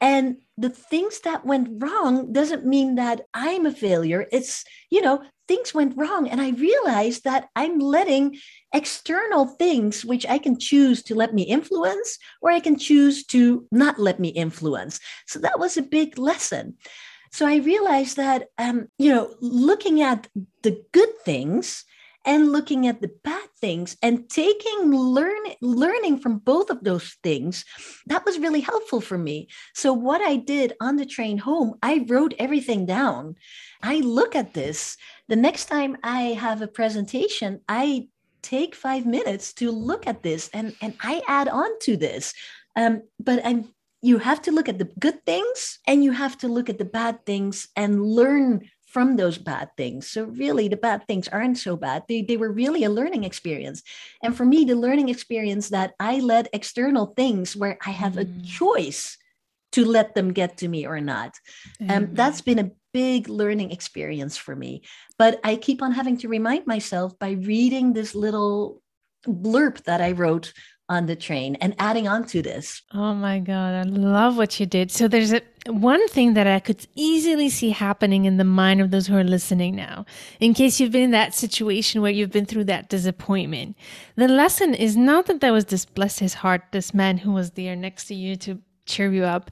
And 0.00 0.38
the 0.56 0.70
things 0.70 1.20
that 1.20 1.44
went 1.44 1.82
wrong 1.82 2.32
doesn't 2.32 2.64
mean 2.64 2.94
that 2.94 3.22
I'm 3.34 3.66
a 3.66 3.72
failure. 3.72 4.26
It's, 4.32 4.64
you 4.90 5.02
know, 5.02 5.22
things 5.46 5.74
went 5.74 5.96
wrong. 5.96 6.28
And 6.28 6.40
I 6.40 6.50
realized 6.50 7.24
that 7.24 7.48
I'm 7.54 7.78
letting 7.78 8.38
external 8.72 9.46
things, 9.46 10.04
which 10.04 10.24
I 10.24 10.38
can 10.38 10.58
choose 10.58 11.02
to 11.04 11.14
let 11.14 11.34
me 11.34 11.42
influence, 11.42 12.18
or 12.40 12.50
I 12.50 12.60
can 12.60 12.78
choose 12.78 13.26
to 13.26 13.66
not 13.70 13.98
let 13.98 14.20
me 14.20 14.28
influence. 14.28 15.00
So 15.26 15.38
that 15.40 15.58
was 15.58 15.76
a 15.76 15.82
big 15.82 16.18
lesson. 16.18 16.76
So 17.32 17.46
I 17.46 17.56
realized 17.56 18.16
that, 18.16 18.48
um, 18.58 18.88
you 18.98 19.10
know, 19.12 19.34
looking 19.40 20.02
at 20.02 20.28
the 20.62 20.82
good 20.92 21.10
things 21.24 21.84
and 22.24 22.52
looking 22.52 22.86
at 22.86 23.00
the 23.00 23.10
bad 23.24 23.48
things 23.58 23.96
and 24.02 24.28
taking 24.28 24.92
learn, 24.92 25.42
learning 25.60 26.18
from 26.18 26.38
both 26.38 26.70
of 26.70 26.84
those 26.84 27.16
things 27.22 27.64
that 28.06 28.24
was 28.24 28.38
really 28.38 28.60
helpful 28.60 29.00
for 29.00 29.18
me. 29.18 29.48
So 29.74 29.92
what 29.92 30.20
i 30.20 30.36
did 30.36 30.74
on 30.80 30.96
the 30.96 31.06
train 31.06 31.38
home 31.38 31.74
i 31.82 32.04
wrote 32.08 32.34
everything 32.38 32.86
down. 32.86 33.36
I 33.82 33.96
look 34.00 34.36
at 34.36 34.54
this. 34.54 34.96
The 35.28 35.36
next 35.36 35.66
time 35.66 35.96
i 36.02 36.20
have 36.44 36.62
a 36.62 36.68
presentation 36.68 37.60
i 37.68 38.08
take 38.42 38.74
five 38.74 39.04
minutes 39.04 39.52
to 39.52 39.70
look 39.70 40.06
at 40.06 40.22
this 40.22 40.48
and 40.52 40.74
and 40.80 40.94
i 41.02 41.22
add 41.28 41.48
on 41.48 41.78
to 41.80 41.96
this. 41.96 42.34
Um, 42.76 43.02
but 43.18 43.44
i'm 43.44 43.68
you 44.02 44.18
have 44.18 44.40
to 44.42 44.50
look 44.50 44.68
at 44.68 44.78
the 44.78 44.88
good 44.98 45.24
things 45.26 45.78
and 45.86 46.02
you 46.02 46.12
have 46.12 46.38
to 46.38 46.48
look 46.48 46.70
at 46.70 46.78
the 46.78 46.84
bad 46.84 47.24
things 47.26 47.68
and 47.76 48.02
learn 48.02 48.68
from 48.90 49.16
those 49.16 49.38
bad 49.38 49.70
things. 49.76 50.08
So 50.08 50.24
really 50.24 50.66
the 50.66 50.76
bad 50.76 51.06
things 51.06 51.28
aren't 51.28 51.58
so 51.58 51.76
bad. 51.76 52.02
They, 52.08 52.22
they 52.22 52.36
were 52.36 52.50
really 52.50 52.82
a 52.82 52.90
learning 52.90 53.22
experience. 53.22 53.82
And 54.20 54.36
for 54.36 54.44
me, 54.44 54.64
the 54.64 54.74
learning 54.74 55.08
experience 55.08 55.68
that 55.68 55.94
I 56.00 56.18
let 56.18 56.48
external 56.52 57.06
things 57.06 57.54
where 57.54 57.78
I 57.86 57.90
have 57.90 58.14
mm. 58.14 58.22
a 58.22 58.46
choice 58.46 59.16
to 59.72 59.84
let 59.84 60.16
them 60.16 60.32
get 60.32 60.56
to 60.58 60.68
me 60.68 60.86
or 60.86 61.00
not. 61.00 61.38
Mm. 61.80 61.90
Um, 61.90 62.08
that's 62.14 62.40
been 62.40 62.58
a 62.58 62.72
big 62.92 63.28
learning 63.28 63.70
experience 63.70 64.36
for 64.36 64.56
me. 64.56 64.82
But 65.18 65.38
I 65.44 65.54
keep 65.54 65.82
on 65.82 65.92
having 65.92 66.16
to 66.18 66.28
remind 66.28 66.66
myself 66.66 67.16
by 67.16 67.32
reading 67.32 67.92
this 67.92 68.16
little 68.16 68.82
blurb 69.24 69.84
that 69.84 70.00
I 70.00 70.12
wrote 70.12 70.52
on 70.90 71.06
the 71.06 71.14
train 71.14 71.54
and 71.60 71.74
adding 71.78 72.08
on 72.08 72.26
to 72.26 72.42
this. 72.42 72.82
Oh 72.92 73.14
my 73.14 73.38
God, 73.38 73.74
I 73.74 73.82
love 73.84 74.36
what 74.36 74.58
you 74.58 74.66
did. 74.66 74.90
So 74.90 75.06
there's 75.06 75.32
a, 75.32 75.40
one 75.68 76.06
thing 76.08 76.34
that 76.34 76.48
I 76.48 76.58
could 76.58 76.84
easily 76.96 77.48
see 77.48 77.70
happening 77.70 78.24
in 78.24 78.36
the 78.38 78.44
mind 78.44 78.80
of 78.80 78.90
those 78.90 79.06
who 79.06 79.16
are 79.16 79.24
listening 79.24 79.76
now, 79.76 80.04
in 80.40 80.52
case 80.52 80.80
you've 80.80 80.90
been 80.90 81.04
in 81.04 81.10
that 81.12 81.32
situation 81.32 82.02
where 82.02 82.10
you've 82.10 82.32
been 82.32 82.44
through 82.44 82.64
that 82.64 82.88
disappointment. 82.88 83.76
The 84.16 84.26
lesson 84.26 84.74
is 84.74 84.96
not 84.96 85.26
that 85.26 85.40
there 85.40 85.52
was 85.52 85.66
this, 85.66 85.84
bless 85.84 86.18
his 86.18 86.34
heart, 86.34 86.62
this 86.72 86.92
man 86.92 87.18
who 87.18 87.32
was 87.32 87.52
there 87.52 87.76
next 87.76 88.06
to 88.06 88.14
you 88.14 88.34
to 88.36 88.58
cheer 88.84 89.12
you 89.12 89.24
up. 89.24 89.50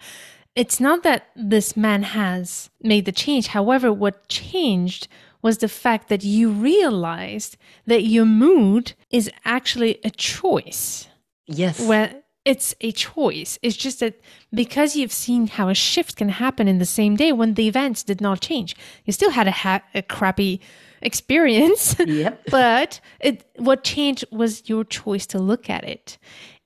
It's 0.57 0.81
not 0.81 1.05
that 1.05 1.29
this 1.37 1.77
man 1.77 2.03
has 2.03 2.69
made 2.83 3.05
the 3.05 3.13
change. 3.13 3.47
However, 3.47 3.93
what 3.93 4.27
changed 4.29 5.07
was 5.41 5.59
the 5.59 5.69
fact 5.69 6.09
that 6.09 6.25
you 6.25 6.51
realized 6.51 7.57
that 7.87 8.03
your 8.03 8.25
mood 8.25 8.95
is 9.09 9.31
actually 9.45 10.01
a 10.03 10.11
choice 10.11 11.08
Yes. 11.49 11.81
Well, 11.81 12.11
it's 12.45 12.75
a 12.81 12.93
choice. 12.93 13.59
It's 13.63 13.77
just 13.77 14.01
that 14.01 14.21
because 14.55 14.97
you've 14.97 15.13
seen 15.13 15.49
how 15.49 15.69
a 15.69 15.75
shift 15.75 16.17
can 16.17 16.29
happen 16.29 16.69
in 16.69 16.79
the 16.79 16.87
same 16.87 17.17
day 17.17 17.33
when 17.33 17.55
the 17.55 17.69
events 17.69 18.03
did 18.03 18.21
not 18.21 18.41
change, 18.41 18.77
you 19.05 19.13
still 19.13 19.31
had 19.31 19.49
a, 19.49 19.51
ha- 19.51 19.83
a 19.95 20.03
crappy 20.03 20.61
experience. 21.03 21.97
Yep. 21.99 22.45
but 22.51 23.01
it, 23.21 23.45
what 23.57 23.85
changed 23.85 24.25
was 24.31 24.69
your 24.69 24.85
choice 24.85 25.27
to 25.27 25.39
look 25.39 25.69
at 25.69 25.85
it. 25.85 26.19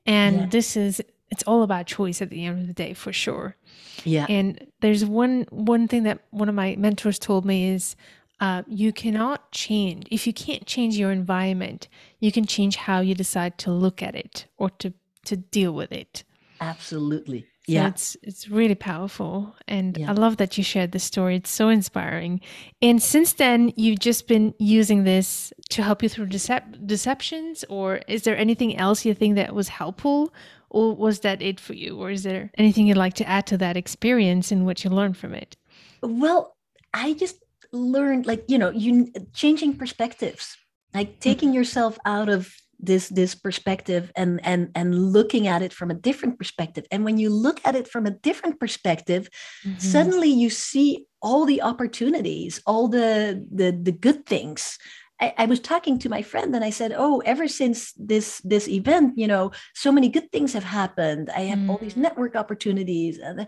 And 0.06 0.36
yeah. 0.36 0.46
this 0.46 0.76
is 0.76 1.00
it's 1.30 1.42
all 1.44 1.62
about 1.62 1.86
choice 1.86 2.20
at 2.20 2.28
the 2.28 2.44
end 2.44 2.60
of 2.60 2.66
the 2.66 2.74
day 2.74 2.92
for 2.92 3.12
sure. 3.12 3.56
Yeah. 4.04 4.26
And 4.28 4.66
there's 4.82 5.04
one 5.04 5.46
one 5.50 5.88
thing 5.88 6.02
that 6.02 6.20
one 6.30 6.48
of 6.48 6.54
my 6.54 6.76
mentors 6.76 7.18
told 7.18 7.44
me 7.44 7.70
is 7.70 7.96
uh, 8.42 8.62
you 8.66 8.92
cannot 8.92 9.50
change 9.52 10.06
if 10.10 10.26
you 10.26 10.32
can't 10.32 10.66
change 10.66 10.98
your 10.98 11.12
environment 11.12 11.88
you 12.18 12.30
can 12.30 12.44
change 12.44 12.74
how 12.76 13.00
you 13.00 13.14
decide 13.14 13.56
to 13.56 13.70
look 13.70 14.02
at 14.02 14.14
it 14.14 14.46
or 14.58 14.68
to 14.68 14.92
to 15.24 15.36
deal 15.36 15.72
with 15.72 15.92
it. 15.92 16.24
Absolutely. 16.60 17.46
So 17.66 17.72
yeah. 17.72 17.88
it's 17.88 18.16
it's 18.22 18.48
really 18.48 18.74
powerful 18.74 19.54
and 19.68 19.96
yeah. 19.96 20.10
i 20.10 20.12
love 20.12 20.36
that 20.38 20.58
you 20.58 20.64
shared 20.64 20.90
this 20.90 21.04
story. 21.04 21.36
It's 21.36 21.50
so 21.50 21.68
inspiring. 21.68 22.40
And 22.80 23.00
since 23.00 23.34
then 23.34 23.72
you've 23.76 24.00
just 24.00 24.26
been 24.26 24.52
using 24.58 25.04
this 25.04 25.52
to 25.70 25.82
help 25.82 26.02
you 26.02 26.08
through 26.08 26.26
decep- 26.26 26.84
deceptions 26.86 27.64
or 27.68 28.00
is 28.08 28.22
there 28.22 28.36
anything 28.36 28.76
else 28.76 29.04
you 29.04 29.14
think 29.14 29.36
that 29.36 29.54
was 29.54 29.68
helpful 29.68 30.34
or 30.70 30.96
was 30.96 31.20
that 31.20 31.40
it 31.40 31.60
for 31.60 31.74
you? 31.74 32.00
Or 32.00 32.10
is 32.10 32.24
there 32.24 32.50
anything 32.58 32.88
you'd 32.88 32.96
like 32.96 33.14
to 33.14 33.28
add 33.28 33.46
to 33.46 33.58
that 33.58 33.76
experience 33.76 34.50
and 34.50 34.66
what 34.66 34.82
you 34.82 34.90
learned 34.90 35.16
from 35.16 35.32
it? 35.34 35.56
Well 36.02 36.56
i 36.94 37.14
just 37.14 37.41
learned 37.72 38.26
like 38.26 38.44
you 38.48 38.58
know 38.58 38.70
you 38.70 39.12
changing 39.32 39.76
perspectives 39.76 40.56
like 40.94 41.20
taking 41.20 41.50
mm-hmm. 41.50 41.56
yourself 41.56 41.98
out 42.04 42.28
of 42.28 42.54
this 42.78 43.08
this 43.08 43.34
perspective 43.34 44.12
and 44.16 44.44
and 44.44 44.70
and 44.74 45.12
looking 45.12 45.46
at 45.46 45.62
it 45.62 45.72
from 45.72 45.90
a 45.90 45.94
different 45.94 46.36
perspective 46.36 46.84
and 46.90 47.04
when 47.04 47.16
you 47.16 47.30
look 47.30 47.60
at 47.64 47.76
it 47.76 47.86
from 47.88 48.06
a 48.06 48.10
different 48.10 48.58
perspective 48.58 49.28
mm-hmm. 49.64 49.78
suddenly 49.78 50.28
you 50.28 50.50
see 50.50 51.06
all 51.22 51.46
the 51.46 51.62
opportunities 51.62 52.60
all 52.66 52.88
the 52.88 53.46
the 53.52 53.70
the 53.70 53.92
good 53.92 54.26
things 54.26 54.78
I, 55.20 55.34
I, 55.38 55.46
was 55.46 55.60
talking 55.60 56.00
to 56.00 56.08
my 56.08 56.22
friend 56.22 56.52
and 56.56 56.64
I 56.64 56.70
said, 56.70 56.92
"Oh, 56.96 57.20
ever 57.24 57.46
since 57.46 57.92
this 57.92 58.40
this 58.40 58.66
event, 58.66 59.16
you 59.16 59.28
know, 59.28 59.52
so 59.72 59.92
many 59.92 60.08
good 60.08 60.32
things 60.32 60.52
have 60.52 60.64
happened. 60.64 61.30
I 61.30 61.42
have 61.42 61.60
mm. 61.60 61.70
all 61.70 61.78
these 61.78 61.94
mm. 61.94 61.98
network 61.98 62.34
opportunities." 62.34 63.18
And, 63.18 63.46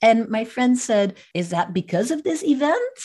and 0.00 0.28
my 0.28 0.44
friend 0.44 0.78
said, 0.78 1.16
"Is 1.34 1.50
that 1.50 1.74
because 1.74 2.12
of 2.12 2.22
this 2.22 2.44
event?" 2.44 2.98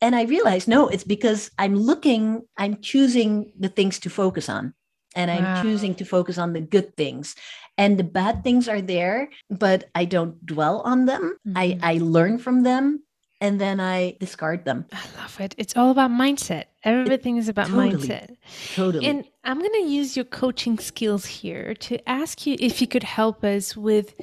And 0.00 0.14
i 0.14 0.22
realized 0.24 0.68
no 0.68 0.88
it's 0.88 1.04
because 1.04 1.50
i'm 1.58 1.76
looking 1.76 2.42
i'm 2.56 2.80
choosing 2.80 3.52
the 3.58 3.68
things 3.68 3.98
to 3.98 4.10
focus 4.10 4.48
on 4.48 4.74
and 5.14 5.30
i'm 5.30 5.44
wow. 5.44 5.62
choosing 5.62 5.94
to 5.94 6.04
focus 6.04 6.38
on 6.38 6.52
the 6.52 6.60
good 6.60 6.96
things 6.96 7.34
and 7.78 7.98
the 7.98 8.04
bad 8.04 8.42
things 8.44 8.68
are 8.68 8.80
there 8.80 9.28
but 9.50 9.84
i 9.94 10.04
don't 10.04 10.44
dwell 10.46 10.80
on 10.82 11.06
them 11.06 11.36
mm-hmm. 11.46 11.58
i 11.58 11.78
i 11.82 11.98
learn 11.98 12.38
from 12.38 12.62
them 12.62 13.02
and 13.40 13.60
then 13.60 13.80
I 13.80 14.16
discard 14.20 14.64
them. 14.64 14.84
I 14.92 15.02
love 15.18 15.40
it. 15.40 15.54
It's 15.56 15.76
all 15.76 15.90
about 15.90 16.10
mindset. 16.10 16.64
Everything 16.84 17.38
is 17.38 17.48
about 17.48 17.68
totally, 17.68 18.06
mindset. 18.06 18.36
Totally. 18.74 19.06
And 19.06 19.24
I'm 19.44 19.58
going 19.58 19.72
to 19.72 19.88
use 19.88 20.16
your 20.16 20.26
coaching 20.26 20.78
skills 20.78 21.24
here 21.24 21.74
to 21.74 22.08
ask 22.08 22.46
you 22.46 22.56
if 22.60 22.80
you 22.80 22.86
could 22.86 23.02
help 23.02 23.42
us 23.42 23.76
with 23.76 24.14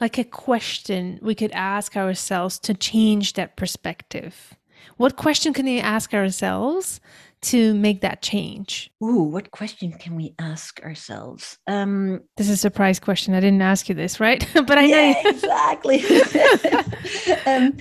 like 0.00 0.18
a 0.18 0.24
question 0.24 1.18
we 1.20 1.34
could 1.34 1.50
ask 1.52 1.96
ourselves 1.96 2.58
to 2.60 2.74
change 2.74 3.34
that 3.34 3.56
perspective. 3.56 4.54
What 4.96 5.16
question 5.16 5.52
can 5.52 5.66
we 5.66 5.80
ask 5.80 6.14
ourselves 6.14 7.00
to 7.42 7.74
make 7.74 8.02
that 8.02 8.20
change? 8.20 8.90
Ooh, 9.02 9.22
what 9.22 9.50
question 9.50 9.92
can 9.92 10.14
we 10.14 10.34
ask 10.38 10.80
ourselves? 10.82 11.58
Um, 11.66 12.20
this 12.36 12.48
is 12.48 12.54
a 12.54 12.56
surprise 12.56 13.00
question. 13.00 13.34
I 13.34 13.40
didn't 13.40 13.62
ask 13.62 13.88
you 13.88 13.94
this, 13.94 14.20
right? 14.20 14.46
but 14.54 14.76
I 14.76 14.84
yeah, 14.84 15.12
know 15.12 15.30
exactly. 15.30 16.04
um, 17.46 17.76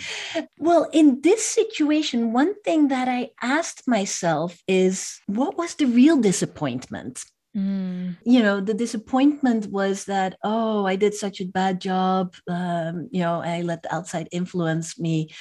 well, 0.57 0.89
in 0.93 1.21
this 1.21 1.45
situation, 1.45 2.31
one 2.31 2.53
thing 2.63 2.87
that 2.87 3.09
I 3.09 3.31
asked 3.41 3.87
myself 3.87 4.57
is, 4.67 5.19
what 5.27 5.57
was 5.57 5.75
the 5.75 5.85
real 5.85 6.17
disappointment? 6.17 7.23
Mm. 7.57 8.17
You 8.23 8.41
know, 8.41 8.61
the 8.61 8.73
disappointment 8.73 9.67
was 9.67 10.05
that, 10.05 10.37
oh, 10.43 10.85
I 10.85 10.95
did 10.95 11.13
such 11.13 11.41
a 11.41 11.45
bad 11.45 11.81
job. 11.81 12.35
Um, 12.47 13.09
you 13.11 13.21
know, 13.21 13.41
I 13.41 13.61
let 13.61 13.83
the 13.83 13.93
outside 13.93 14.29
influence 14.31 14.99
me. 14.99 15.31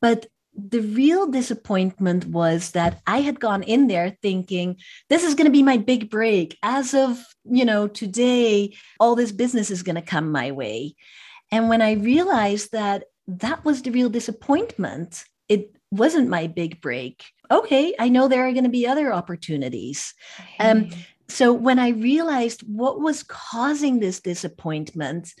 But 0.00 0.26
the 0.54 0.80
real 0.80 1.26
disappointment 1.26 2.26
was 2.26 2.72
that 2.72 3.00
I 3.06 3.22
had 3.22 3.40
gone 3.40 3.62
in 3.62 3.86
there 3.86 4.16
thinking 4.22 4.76
this 5.08 5.24
is 5.24 5.34
going 5.34 5.46
to 5.46 5.50
be 5.50 5.62
my 5.62 5.78
big 5.78 6.10
break. 6.10 6.58
As 6.62 6.94
of, 6.94 7.18
you 7.44 7.64
know, 7.64 7.88
today, 7.88 8.76
all 9.00 9.14
this 9.14 9.32
business 9.32 9.70
is 9.70 9.82
going 9.82 9.96
to 9.96 10.02
come 10.02 10.30
my 10.30 10.50
way. 10.50 10.94
And 11.50 11.68
when 11.68 11.80
I 11.82 11.92
realized 11.92 12.72
that 12.72 13.04
that 13.26 13.64
was 13.64 13.82
the 13.82 13.90
real 13.90 14.10
disappointment, 14.10 15.24
it 15.48 15.74
wasn't 15.90 16.28
my 16.28 16.46
big 16.46 16.80
break. 16.80 17.24
Okay, 17.50 17.94
I 17.98 18.08
know 18.08 18.28
there 18.28 18.46
are 18.46 18.52
going 18.52 18.64
to 18.64 18.70
be 18.70 18.86
other 18.86 19.12
opportunities. 19.12 20.14
Um, 20.58 20.90
so 21.28 21.52
when 21.52 21.78
I 21.78 21.90
realized 21.90 22.62
what 22.62 23.00
was 23.00 23.22
causing 23.22 24.00
this 24.00 24.20
disappointment, 24.20 25.32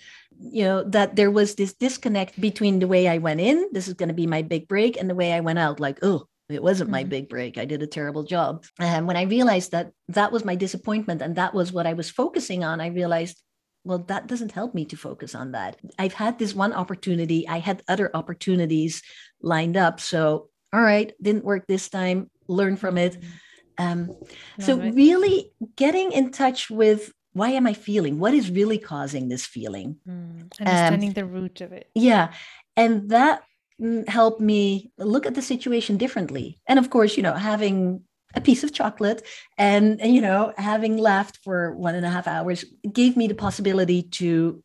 you 0.50 0.64
know 0.64 0.82
that 0.84 1.16
there 1.16 1.30
was 1.30 1.54
this 1.54 1.74
disconnect 1.74 2.40
between 2.40 2.78
the 2.78 2.88
way 2.88 3.08
i 3.08 3.18
went 3.18 3.40
in 3.40 3.68
this 3.72 3.88
is 3.88 3.94
going 3.94 4.08
to 4.08 4.14
be 4.14 4.26
my 4.26 4.42
big 4.42 4.68
break 4.68 4.98
and 4.98 5.08
the 5.08 5.14
way 5.14 5.32
i 5.32 5.40
went 5.40 5.58
out 5.58 5.80
like 5.80 5.98
oh 6.02 6.26
it 6.48 6.62
wasn't 6.62 6.86
mm-hmm. 6.86 6.92
my 6.92 7.04
big 7.04 7.28
break 7.28 7.58
i 7.58 7.64
did 7.64 7.82
a 7.82 7.86
terrible 7.86 8.24
job 8.24 8.64
and 8.78 9.06
when 9.06 9.16
i 9.16 9.22
realized 9.22 9.72
that 9.72 9.92
that 10.08 10.32
was 10.32 10.44
my 10.44 10.54
disappointment 10.54 11.22
and 11.22 11.36
that 11.36 11.54
was 11.54 11.72
what 11.72 11.86
i 11.86 11.92
was 11.92 12.10
focusing 12.10 12.64
on 12.64 12.80
i 12.80 12.88
realized 12.88 13.42
well 13.84 13.98
that 13.98 14.26
doesn't 14.26 14.52
help 14.52 14.74
me 14.74 14.84
to 14.84 14.96
focus 14.96 15.34
on 15.34 15.52
that 15.52 15.76
i've 15.98 16.14
had 16.14 16.38
this 16.38 16.54
one 16.54 16.72
opportunity 16.72 17.46
i 17.48 17.58
had 17.58 17.82
other 17.88 18.10
opportunities 18.14 19.02
lined 19.40 19.76
up 19.76 20.00
so 20.00 20.48
all 20.72 20.82
right 20.82 21.12
didn't 21.22 21.44
work 21.44 21.66
this 21.66 21.88
time 21.88 22.30
learn 22.48 22.76
from 22.76 22.98
it 22.98 23.14
mm-hmm. 23.14 23.30
um, 23.78 24.10
so 24.60 24.78
really 24.78 25.52
getting 25.76 26.12
in 26.12 26.30
touch 26.30 26.70
with 26.70 27.12
why 27.32 27.50
am 27.50 27.66
I 27.66 27.74
feeling? 27.74 28.18
What 28.18 28.34
is 28.34 28.50
really 28.50 28.78
causing 28.78 29.28
this 29.28 29.46
feeling? 29.46 29.96
Mm, 30.08 30.52
understanding 30.60 31.10
um, 31.10 31.14
the 31.14 31.24
root 31.24 31.60
of 31.60 31.72
it. 31.72 31.90
Yeah. 31.94 32.32
And 32.76 33.10
that 33.10 33.42
mm, 33.80 34.06
helped 34.08 34.40
me 34.40 34.92
look 34.98 35.26
at 35.26 35.34
the 35.34 35.42
situation 35.42 35.96
differently. 35.96 36.58
And 36.66 36.78
of 36.78 36.90
course, 36.90 37.16
you 37.16 37.22
know, 37.22 37.34
having 37.34 38.02
a 38.34 38.40
piece 38.40 38.64
of 38.64 38.72
chocolate 38.72 39.26
and, 39.58 40.00
and 40.00 40.14
you 40.14 40.20
know, 40.20 40.52
having 40.56 40.96
laughed 40.96 41.38
for 41.42 41.74
one 41.76 41.94
and 41.94 42.06
a 42.06 42.10
half 42.10 42.26
hours 42.26 42.64
gave 42.92 43.16
me 43.16 43.26
the 43.28 43.34
possibility 43.34 44.02
to 44.02 44.62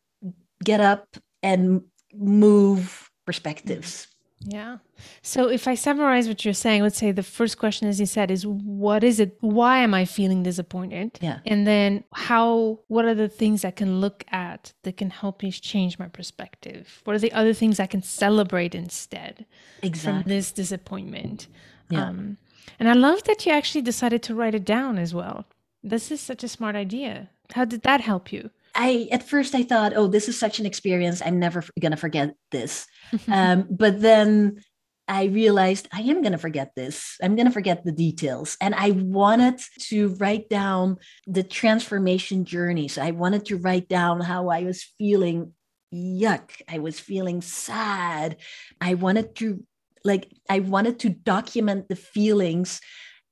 get 0.64 0.80
up 0.80 1.06
and 1.42 1.82
move 2.14 3.10
perspectives. 3.26 4.08
Yeah. 4.40 4.78
So 5.22 5.48
if 5.48 5.66
I 5.66 5.74
summarize 5.74 6.28
what 6.28 6.44
you're 6.44 6.54
saying, 6.54 6.82
let's 6.82 6.98
say 6.98 7.12
the 7.12 7.22
first 7.22 7.58
question, 7.58 7.88
as 7.88 7.98
you 7.98 8.06
said, 8.06 8.30
is 8.30 8.46
what 8.46 9.02
is 9.02 9.20
it? 9.20 9.36
Why 9.40 9.78
am 9.78 9.94
I 9.94 10.04
feeling 10.04 10.42
disappointed? 10.42 11.18
Yeah. 11.20 11.40
And 11.44 11.66
then 11.66 12.04
how, 12.12 12.80
what 12.88 13.04
are 13.04 13.14
the 13.14 13.28
things 13.28 13.64
I 13.64 13.70
can 13.70 14.00
look 14.00 14.24
at 14.30 14.72
that 14.82 14.96
can 14.96 15.10
help 15.10 15.42
me 15.42 15.50
change 15.50 15.98
my 15.98 16.08
perspective? 16.08 17.00
What 17.04 17.16
are 17.16 17.20
the 17.20 17.32
other 17.32 17.52
things 17.52 17.80
I 17.80 17.86
can 17.86 18.02
celebrate 18.02 18.74
instead 18.74 19.44
exactly. 19.82 20.22
from 20.22 20.28
this 20.28 20.52
disappointment? 20.52 21.48
Yeah. 21.90 22.08
Um, 22.08 22.38
and 22.78 22.88
I 22.88 22.92
love 22.92 23.24
that 23.24 23.44
you 23.44 23.52
actually 23.52 23.82
decided 23.82 24.22
to 24.24 24.34
write 24.34 24.54
it 24.54 24.64
down 24.64 24.98
as 24.98 25.12
well. 25.12 25.46
This 25.82 26.10
is 26.10 26.20
such 26.20 26.44
a 26.44 26.48
smart 26.48 26.76
idea. 26.76 27.30
How 27.54 27.64
did 27.64 27.82
that 27.82 28.02
help 28.02 28.32
you? 28.32 28.50
I 28.78 29.08
at 29.10 29.28
first 29.28 29.54
I 29.54 29.64
thought, 29.64 29.92
oh, 29.96 30.06
this 30.06 30.28
is 30.28 30.38
such 30.38 30.60
an 30.60 30.66
experience. 30.66 31.20
I'm 31.20 31.38
never 31.38 31.62
to 31.90 31.96
forget 31.96 32.34
this. 32.52 32.86
um, 33.28 33.66
but 33.68 34.00
then 34.00 34.62
I 35.08 35.24
realized 35.24 35.88
I 35.90 36.02
am 36.02 36.20
to 36.32 36.38
forget 36.38 36.72
this. 36.76 37.16
I'm 37.22 37.34
to 37.46 37.52
forget 37.52 37.84
the 37.84 37.92
details. 37.92 38.56
And 38.60 38.74
I 38.74 38.90
wanted 38.90 39.60
to 39.88 40.14
write 40.16 40.48
down 40.48 40.98
the 41.26 41.42
transformation 41.42 42.44
journey. 42.44 42.88
So 42.88 43.02
I 43.02 43.10
wanted 43.10 43.46
to 43.46 43.56
write 43.56 43.88
down 43.88 44.20
how 44.20 44.48
I 44.48 44.62
was 44.62 44.84
feeling 44.98 45.54
yuck. 45.92 46.50
I 46.68 46.78
was 46.78 47.00
feeling 47.00 47.40
sad. 47.40 48.36
I 48.80 48.94
wanted 48.94 49.34
to, 49.36 49.64
like, 50.04 50.30
I 50.48 50.60
wanted 50.60 51.00
to 51.00 51.08
document 51.08 51.88
the 51.88 51.96
feelings 51.96 52.80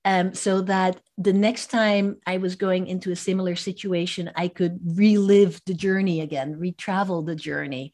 um, 0.07 0.33
so 0.35 0.61
that 0.63 1.01
the 1.19 1.33
next 1.33 1.67
time 1.67 2.19
I 2.27 2.37
was 2.37 2.55
going 2.55 2.87
into 2.87 3.11
a 3.11 3.17
similar 3.17 3.57
situation, 3.57 4.31
I 4.37 4.47
could 4.47 4.79
relive 4.85 5.61
the 5.67 5.75
journey 5.75 6.21
again, 6.21 6.55
retravel 6.55 7.27
the 7.27 7.35
journey. 7.35 7.93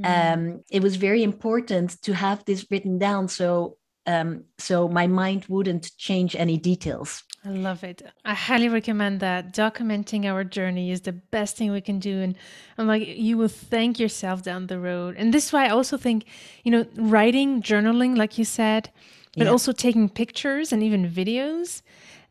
Mm. 0.00 0.34
Um, 0.34 0.64
it 0.70 0.82
was 0.82 0.96
very 0.96 1.22
important 1.22 2.00
to 2.02 2.14
have 2.14 2.44
this 2.46 2.66
written 2.70 2.98
down 2.98 3.28
so 3.28 3.76
um, 4.06 4.44
so 4.58 4.88
my 4.88 5.06
mind 5.06 5.44
wouldn't 5.48 5.96
change 5.98 6.34
any 6.34 6.56
details. 6.56 7.22
I 7.44 7.50
love 7.50 7.84
it. 7.84 8.02
I 8.24 8.32
highly 8.32 8.68
recommend 8.68 9.20
that. 9.20 9.52
Documenting 9.52 10.24
our 10.24 10.42
journey 10.42 10.90
is 10.90 11.02
the 11.02 11.12
best 11.12 11.58
thing 11.58 11.70
we 11.70 11.82
can 11.82 11.98
do. 11.98 12.20
And 12.20 12.34
I'm 12.78 12.86
like, 12.86 13.06
you 13.06 13.36
will 13.36 13.48
thank 13.48 14.00
yourself 14.00 14.42
down 14.42 14.66
the 14.66 14.80
road. 14.80 15.16
And 15.18 15.34
this 15.34 15.46
is 15.46 15.52
why 15.52 15.66
I 15.66 15.68
also 15.68 15.98
think, 15.98 16.24
you 16.64 16.72
know, 16.72 16.86
writing, 16.96 17.62
journaling, 17.62 18.16
like 18.16 18.38
you 18.38 18.44
said, 18.44 18.90
but 19.36 19.44
yeah. 19.44 19.50
also 19.50 19.72
taking 19.72 20.08
pictures 20.08 20.72
and 20.72 20.82
even 20.82 21.08
videos. 21.08 21.82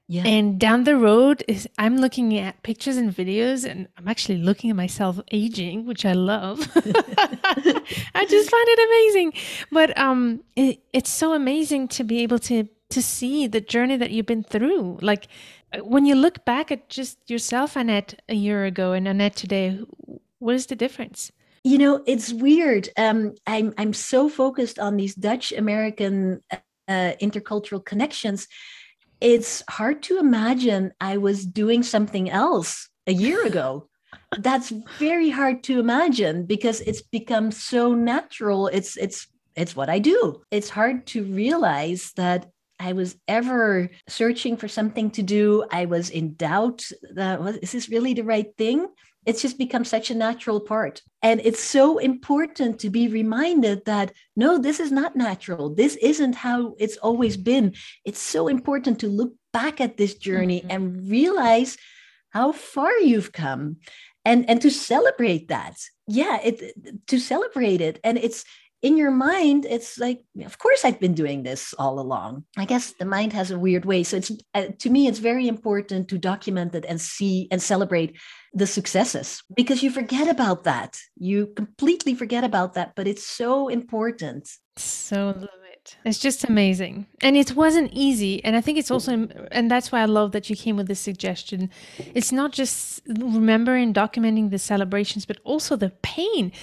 Yeah. 0.07 0.25
And 0.25 0.59
down 0.59 0.85
the 0.85 0.97
road 0.97 1.43
is 1.47 1.69
I'm 1.77 1.97
looking 1.97 2.35
at 2.35 2.63
pictures 2.63 2.97
and 2.97 3.15
videos 3.15 3.63
and 3.63 3.87
I'm 3.95 4.07
actually 4.07 4.39
looking 4.39 4.71
at 4.71 4.75
myself 4.75 5.19
aging, 5.31 5.85
which 5.85 6.03
I 6.03 6.13
love. 6.13 6.59
I 6.75 8.25
just 8.27 8.49
find 8.49 8.67
it 8.67 8.79
amazing. 8.89 9.33
But 9.71 9.95
um 9.97 10.43
it, 10.55 10.79
it's 10.93 11.11
so 11.11 11.33
amazing 11.33 11.89
to 11.89 12.03
be 12.03 12.23
able 12.23 12.39
to 12.39 12.67
to 12.89 13.01
see 13.03 13.45
the 13.45 13.61
journey 13.61 13.97
that 13.97 14.09
you've 14.09 14.25
been 14.25 14.43
through. 14.43 14.97
Like 15.01 15.27
when 15.83 16.07
you 16.07 16.15
look 16.15 16.43
back 16.43 16.71
at 16.71 16.89
just 16.89 17.19
yourself, 17.29 17.75
Annette, 17.75 18.19
a 18.27 18.33
year 18.33 18.65
ago 18.65 18.93
and 18.93 19.07
Annette 19.07 19.35
today, 19.35 19.79
what 20.39 20.55
is 20.55 20.65
the 20.65 20.75
difference? 20.75 21.31
You 21.63 21.77
know, 21.77 22.03
it's 22.07 22.33
weird. 22.33 22.89
Um, 22.97 23.35
I'm 23.45 23.73
I'm 23.77 23.93
so 23.93 24.29
focused 24.29 24.79
on 24.79 24.97
these 24.97 25.13
Dutch 25.13 25.51
American 25.51 26.41
uh, 26.89 27.13
intercultural 27.21 27.85
connections, 27.85 28.47
it's 29.21 29.63
hard 29.69 30.01
to 30.03 30.19
imagine 30.19 30.91
I 30.99 31.17
was 31.17 31.45
doing 31.45 31.83
something 31.83 32.29
else 32.29 32.89
a 33.07 33.13
year 33.13 33.45
ago. 33.45 33.87
That's 34.39 34.73
very 34.97 35.29
hard 35.29 35.63
to 35.63 35.79
imagine 35.79 36.45
because 36.45 36.81
it's 36.81 37.01
become 37.01 37.51
so 37.51 37.93
natural. 37.93 38.67
It's 38.67 38.97
it's 38.97 39.27
it's 39.55 39.75
what 39.75 39.89
I 39.89 39.99
do. 39.99 40.41
It's 40.51 40.69
hard 40.69 41.05
to 41.07 41.23
realize 41.23 42.11
that 42.15 42.47
I 42.79 42.93
was 42.93 43.17
ever 43.27 43.89
searching 44.07 44.55
for 44.55 44.67
something 44.67 45.11
to 45.11 45.21
do. 45.21 45.65
I 45.71 45.85
was 45.85 46.09
in 46.09 46.35
doubt 46.35 46.85
that 47.15 47.41
is 47.61 47.71
this 47.71 47.89
really 47.89 48.13
the 48.13 48.23
right 48.23 48.55
thing? 48.57 48.87
It's 49.25 49.41
just 49.41 49.57
become 49.57 49.85
such 49.85 50.09
a 50.09 50.15
natural 50.15 50.59
part. 50.59 51.01
And 51.21 51.41
it's 51.43 51.61
so 51.61 51.97
important 51.97 52.79
to 52.79 52.89
be 52.89 53.07
reminded 53.07 53.85
that 53.85 54.13
no, 54.35 54.57
this 54.57 54.79
is 54.79 54.91
not 54.91 55.15
natural. 55.15 55.73
This 55.73 55.95
isn't 55.97 56.35
how 56.35 56.75
it's 56.79 56.97
always 56.97 57.37
been. 57.37 57.75
It's 58.05 58.21
so 58.21 58.47
important 58.47 58.99
to 58.99 59.07
look 59.07 59.33
back 59.51 59.81
at 59.81 59.97
this 59.97 60.15
journey 60.15 60.61
mm-hmm. 60.61 60.71
and 60.71 61.09
realize 61.09 61.77
how 62.31 62.51
far 62.51 62.91
you've 62.99 63.31
come 63.31 63.77
and 64.25 64.49
and 64.49 64.61
to 64.61 64.69
celebrate 64.69 65.47
that 65.47 65.75
yeah 66.07 66.39
it 66.43 67.07
to 67.07 67.19
celebrate 67.19 67.81
it 67.81 67.99
and 68.03 68.17
it's 68.17 68.45
in 68.81 68.97
your 68.97 69.11
mind 69.11 69.65
it's 69.69 69.97
like 69.97 70.23
of 70.45 70.57
course 70.57 70.85
i've 70.85 70.99
been 70.99 71.13
doing 71.13 71.43
this 71.43 71.73
all 71.77 71.99
along. 71.99 72.45
I 72.57 72.65
guess 72.65 72.93
the 72.93 73.05
mind 73.05 73.33
has 73.33 73.51
a 73.51 73.59
weird 73.59 73.85
way. 73.85 74.03
So 74.03 74.17
it's 74.17 74.31
uh, 74.53 74.67
to 74.79 74.89
me 74.89 75.07
it's 75.07 75.19
very 75.19 75.47
important 75.47 76.07
to 76.09 76.17
document 76.17 76.75
it 76.75 76.85
and 76.87 76.99
see 76.99 77.47
and 77.51 77.61
celebrate 77.61 78.17
the 78.53 78.67
successes 78.67 79.43
because 79.55 79.83
you 79.83 79.91
forget 79.91 80.27
about 80.27 80.63
that. 80.63 80.97
You 81.17 81.47
completely 81.55 82.15
forget 82.15 82.43
about 82.43 82.73
that 82.75 82.93
but 82.95 83.07
it's 83.07 83.25
so 83.25 83.67
important. 83.67 84.49
So 84.77 85.27
love 85.27 85.65
it. 85.73 85.97
It's 86.05 86.19
just 86.19 86.45
amazing. 86.45 87.07
And 87.21 87.35
it 87.35 87.55
wasn't 87.55 87.91
easy. 87.91 88.43
And 88.45 88.55
i 88.55 88.61
think 88.61 88.77
it's 88.77 88.91
also 88.91 89.27
and 89.51 89.69
that's 89.69 89.91
why 89.91 90.01
i 90.01 90.05
love 90.05 90.31
that 90.31 90.49
you 90.49 90.55
came 90.55 90.77
with 90.77 90.87
this 90.87 91.01
suggestion. 91.01 91.69
It's 92.15 92.31
not 92.31 92.53
just 92.53 93.01
remembering 93.07 93.93
documenting 93.93 94.51
the 94.51 94.59
celebrations 94.59 95.25
but 95.25 95.37
also 95.43 95.75
the 95.75 95.89
pain. 96.01 96.53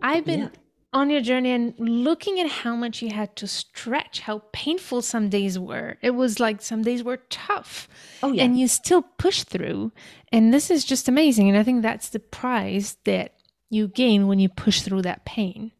I've 0.00 0.24
been 0.24 0.40
yeah 0.40 0.48
on 0.92 1.10
your 1.10 1.20
journey 1.20 1.50
and 1.52 1.74
looking 1.78 2.40
at 2.40 2.48
how 2.48 2.74
much 2.74 3.02
you 3.02 3.10
had 3.10 3.36
to 3.36 3.46
stretch, 3.46 4.20
how 4.20 4.42
painful 4.52 5.02
some 5.02 5.28
days 5.28 5.58
were. 5.58 5.96
It 6.00 6.10
was 6.10 6.40
like 6.40 6.62
some 6.62 6.82
days 6.82 7.02
were 7.02 7.18
tough. 7.28 7.88
Oh, 8.22 8.32
yeah. 8.32 8.44
And 8.44 8.58
you 8.58 8.68
still 8.68 9.02
push 9.02 9.42
through. 9.42 9.92
And 10.32 10.54
this 10.54 10.70
is 10.70 10.84
just 10.84 11.08
amazing. 11.08 11.48
And 11.48 11.58
I 11.58 11.62
think 11.62 11.82
that's 11.82 12.08
the 12.08 12.20
prize 12.20 12.96
that 13.04 13.34
you 13.68 13.88
gain 13.88 14.26
when 14.26 14.38
you 14.38 14.48
push 14.48 14.82
through 14.82 15.02
that 15.02 15.24
pain. 15.24 15.72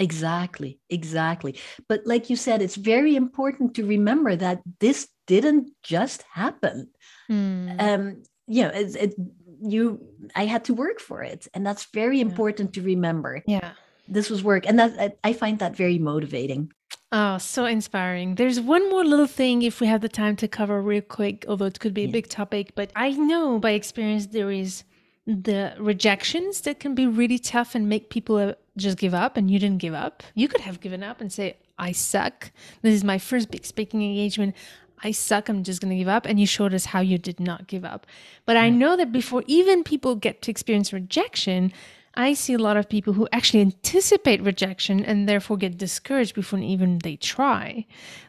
Exactly, 0.00 0.80
exactly. 0.90 1.56
But 1.88 2.00
like 2.04 2.28
you 2.28 2.36
said, 2.36 2.60
it's 2.60 2.74
very 2.74 3.14
important 3.14 3.74
to 3.76 3.86
remember 3.86 4.34
that 4.34 4.60
this 4.80 5.08
didn't 5.26 5.70
just 5.82 6.24
happen. 6.32 6.90
Mm. 7.30 7.80
Um, 7.80 8.22
you 8.48 8.64
know, 8.64 8.70
it, 8.70 8.96
it, 8.96 9.14
you, 9.62 10.04
I 10.34 10.46
had 10.46 10.64
to 10.64 10.74
work 10.74 10.98
for 11.00 11.22
it, 11.22 11.46
and 11.54 11.64
that's 11.64 11.86
very 11.94 12.20
important 12.20 12.74
yeah. 12.74 12.82
to 12.82 12.86
remember. 12.86 13.42
Yeah 13.46 13.72
this 14.08 14.28
was 14.30 14.42
work 14.44 14.66
and 14.66 14.78
that 14.78 15.16
i 15.24 15.32
find 15.32 15.58
that 15.58 15.74
very 15.76 15.98
motivating 15.98 16.70
Oh, 17.16 17.38
so 17.38 17.64
inspiring. 17.64 18.34
There's 18.34 18.58
one 18.60 18.90
more 18.90 19.04
little 19.04 19.28
thing 19.28 19.62
if 19.62 19.80
we 19.80 19.86
have 19.86 20.00
the 20.00 20.08
time 20.08 20.34
to 20.36 20.48
cover 20.48 20.82
real 20.82 21.00
quick, 21.00 21.44
although 21.46 21.66
it 21.66 21.78
could 21.78 21.94
be 21.94 22.02
a 22.02 22.06
Yeah. 22.06 22.10
big 22.18 22.28
topic, 22.28 22.74
but 22.74 22.90
I 22.96 23.10
know 23.12 23.60
by 23.60 23.70
experience 23.70 24.26
there 24.26 24.50
is 24.50 24.82
the 25.24 25.74
rejections 25.78 26.62
that 26.62 26.80
can 26.80 26.92
be 26.96 27.06
really 27.06 27.38
tough 27.38 27.76
and 27.76 27.88
make 27.88 28.10
people 28.10 28.36
uh, 28.38 28.54
just 28.76 28.98
give 28.98 29.14
up 29.14 29.36
and 29.36 29.48
you 29.48 29.60
didn't 29.60 29.78
give 29.78 29.94
up. 29.94 30.24
You 30.34 30.48
could 30.48 30.62
have 30.62 30.80
given 30.80 31.04
up 31.04 31.20
and 31.20 31.32
say, 31.32 31.56
I 31.78 31.92
suck. 31.92 32.50
This 32.82 32.94
is 32.94 33.04
my 33.04 33.18
first 33.18 33.48
big 33.52 33.64
speaking 33.64 34.02
engagement. 34.02 34.56
I 35.04 35.12
suck. 35.12 35.48
I'm 35.48 35.62
just 35.62 35.80
going 35.80 35.90
to 35.90 35.96
give 36.02 36.08
up. 36.08 36.26
And 36.26 36.40
you 36.40 36.46
showed 36.48 36.74
us 36.74 36.86
how 36.86 37.00
you 37.00 37.16
did 37.16 37.38
not 37.38 37.68
give 37.68 37.84
up. 37.84 38.06
But 38.44 38.56
I 38.56 38.70
know 38.70 38.96
that 38.96 39.12
before 39.12 39.44
even 39.46 39.84
people 39.84 40.16
get 40.16 40.42
to 40.42 40.50
experience 40.50 40.92
rejection, 40.92 41.72
I 42.16 42.34
see 42.34 42.54
a 42.54 42.58
lot 42.58 42.76
of 42.76 42.88
people 42.88 43.12
who 43.12 43.28
actually 43.32 43.60
anticipate 43.60 44.42
rejection 44.42 45.04
and 45.04 45.28
therefore 45.28 45.56
get 45.56 45.78
discouraged 45.78 46.34
before 46.34 46.60
even 46.60 46.98
they 46.98 47.16
try. 47.16 47.86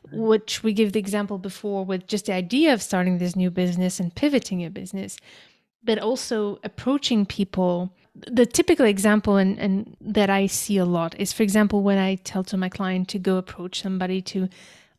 Mm-hmm. 0.07 0.17
Which 0.17 0.63
we 0.63 0.73
give 0.73 0.93
the 0.93 0.99
example 0.99 1.37
before 1.37 1.85
with 1.85 2.07
just 2.07 2.25
the 2.25 2.33
idea 2.33 2.73
of 2.73 2.81
starting 2.81 3.17
this 3.17 3.35
new 3.35 3.51
business 3.51 3.99
and 3.99 4.13
pivoting 4.15 4.59
your 4.59 4.71
business, 4.71 5.17
but 5.83 5.99
also 5.99 6.59
approaching 6.63 7.25
people. 7.25 7.93
The 8.15 8.45
typical 8.45 8.85
example 8.85 9.37
and, 9.37 9.59
and 9.59 9.95
that 10.01 10.29
I 10.29 10.47
see 10.47 10.77
a 10.77 10.85
lot 10.85 11.19
is, 11.19 11.33
for 11.33 11.43
example, 11.43 11.83
when 11.83 11.97
I 11.97 12.15
tell 12.15 12.43
to 12.45 12.57
my 12.57 12.69
client 12.69 13.07
to 13.09 13.19
go 13.19 13.37
approach 13.37 13.81
somebody 13.81 14.21
to 14.23 14.49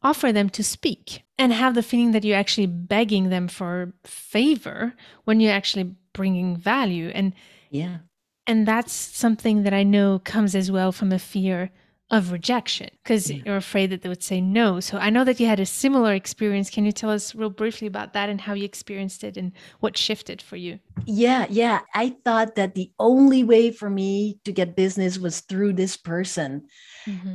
offer 0.03 0.31
them 0.31 0.49
to 0.51 0.62
speak 0.62 1.22
and 1.38 1.53
have 1.53 1.75
the 1.75 1.83
feeling 1.83 2.12
that 2.12 2.25
you're 2.25 2.37
actually 2.37 2.66
begging 2.66 3.31
them 3.31 3.49
for 3.49 3.92
favor 4.05 4.94
when 5.25 5.40
you're 5.40 5.53
actually 5.53 5.94
bringing 6.12 6.57
value 6.57 7.09
and 7.09 7.33
Yeah. 7.70 7.99
And 8.47 8.67
that's 8.67 8.93
something 8.93 9.63
that 9.65 9.75
I 9.75 9.83
know 9.83 10.21
comes 10.21 10.55
as 10.55 10.71
well 10.71 10.93
from 10.93 11.13
a 11.13 11.19
fear 11.19 11.71
of 12.09 12.31
rejection 12.31 12.89
because 13.03 13.29
Yeah. 13.33 13.43
you're 13.45 13.57
afraid 13.57 13.91
that 13.91 14.03
they 14.03 14.09
would 14.09 14.23
say 14.23 14.41
no. 14.41 14.79
So 14.79 14.97
I 14.97 15.11
know 15.11 15.25
that 15.25 15.41
you 15.41 15.47
had 15.49 15.59
a 15.59 15.67
similar 15.67 16.15
experience. 16.15 16.71
Can 16.71 16.85
you 16.85 16.93
tell 16.93 17.11
us 17.11 17.35
real 17.35 17.51
briefly 17.51 17.89
about 17.89 18.13
that 18.13 18.29
and 18.29 18.41
how 18.41 18.55
you 18.55 18.65
experienced 18.65 19.25
it 19.25 19.37
and 19.37 19.51
what 19.81 19.99
shifted 19.99 20.41
for 20.41 20.55
you? 20.55 20.79
Yeah, 21.05 21.47
yeah. 21.51 21.81
I 21.95 22.15
thought 22.25 22.55
that 22.55 22.77
the 22.77 22.93
only 23.01 23.43
way 23.43 23.73
for 23.73 23.91
me 23.91 24.39
to 24.45 24.53
get 24.53 24.77
business 24.77 25.19
was 25.19 25.41
through 25.41 25.73
this 25.73 25.97
person. 25.97 26.69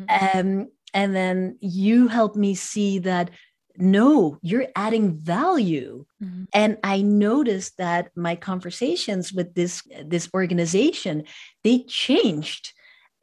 Um, 0.08 0.70
and 0.94 1.16
then 1.16 1.58
you 1.60 2.08
helped 2.08 2.38
me 2.38 2.56
see 2.56 3.00
that 3.00 3.30
no, 3.78 4.38
you're 4.42 4.68
adding 4.76 5.18
value. 5.18 6.06
Mhm. 6.22 6.48
And 6.54 6.78
I 6.84 7.02
noticed 7.02 7.78
that 7.78 8.10
my 8.16 8.36
conversations 8.36 9.34
with 9.34 9.54
this 9.56 9.82
this 10.06 10.30
organization 10.34 11.24
they 11.64 11.84
changed. 11.84 12.74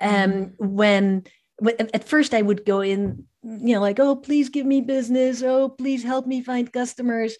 Um, 0.00 0.52
when, 0.58 1.24
when 1.58 1.74
at 1.80 1.94
at 1.94 2.08
first 2.08 2.32
I 2.34 2.42
would 2.42 2.64
go 2.64 2.80
in, 2.80 3.24
you 3.42 3.74
know, 3.74 3.80
like, 3.80 3.98
oh, 3.98 4.16
please 4.16 4.48
give 4.48 4.66
me 4.66 4.80
business. 4.80 5.42
Oh, 5.42 5.68
please 5.68 6.04
help 6.04 6.26
me 6.26 6.42
find 6.42 6.72
customers. 6.72 7.37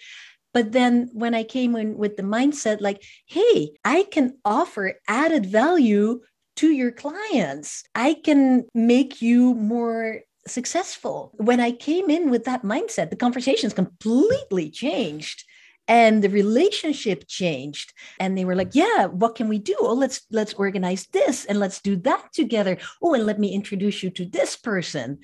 But 0.55 0.73
then 0.73 1.11
when 1.13 1.35
I 1.35 1.45
came 1.45 1.77
in 1.77 1.97
with 1.97 2.17
the 2.17 2.23
mindset, 2.23 2.81
like, 2.81 3.03
hey, 3.27 3.73
I 3.85 4.05
can 4.11 4.39
offer 4.45 4.95
added 5.07 5.47
value 5.47 6.21
to 6.57 6.71
your 6.71 6.91
clients. 6.91 7.85
I 7.95 8.15
can 8.15 8.67
make 8.75 9.23
you 9.23 9.55
more 9.55 10.23
successful. 10.49 11.33
When 11.37 11.61
I 11.61 11.73
came 11.73 12.11
in 12.11 12.31
with 12.31 12.45
that 12.45 12.63
mindset, 12.63 13.11
the 13.11 13.17
conversations 13.17 13.73
completely 13.73 14.71
changed 14.71 15.45
and 15.89 16.23
the 16.23 16.29
relationship 16.29 17.27
changed. 17.27 17.95
And 18.21 18.37
they 18.37 18.45
were 18.45 18.55
like 18.55 18.75
yeah 18.75 19.07
what 19.07 19.35
can 19.35 19.49
we 19.49 19.59
do? 19.59 19.77
Oh 19.81 19.95
let's 19.95 20.23
let's 20.31 20.55
organize 20.55 21.07
this 21.07 21.47
and 21.47 21.59
let's 21.59 21.81
do 21.81 21.97
that 21.97 22.33
together. 22.33 22.79
Oh 23.03 23.15
and 23.15 23.27
let 23.27 23.39
me 23.39 23.53
introduce 23.53 24.03
you 24.03 24.11
to 24.11 24.27
this 24.27 24.57
person. 24.57 25.19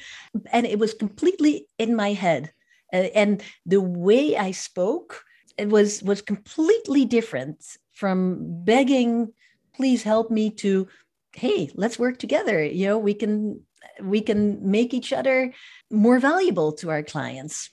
And 0.50 0.66
it 0.66 0.78
was 0.78 0.94
completely 0.94 1.68
in 1.78 1.94
my 1.94 2.12
head. 2.12 2.52
And 2.92 3.42
the 3.66 3.80
way 3.80 4.36
i 4.36 4.52
spoke 4.52 5.24
it 5.58 5.68
was 5.68 6.02
was 6.02 6.22
completely 6.22 7.04
different 7.04 7.64
from 7.92 8.64
begging 8.64 9.32
please 9.74 10.02
help 10.02 10.30
me 10.30 10.50
to 10.50 10.88
hey 11.32 11.70
let's 11.74 11.98
work 11.98 12.18
together. 12.18 12.64
You 12.64 12.86
know 12.86 12.98
we 12.98 13.14
can 13.14 13.60
we 14.02 14.20
can 14.20 14.58
make 14.70 14.92
each 14.94 15.12
other 15.12 15.52
more 15.90 16.18
valuable 16.18 16.72
to 16.72 16.90
our 16.90 17.02
clients 17.02 17.70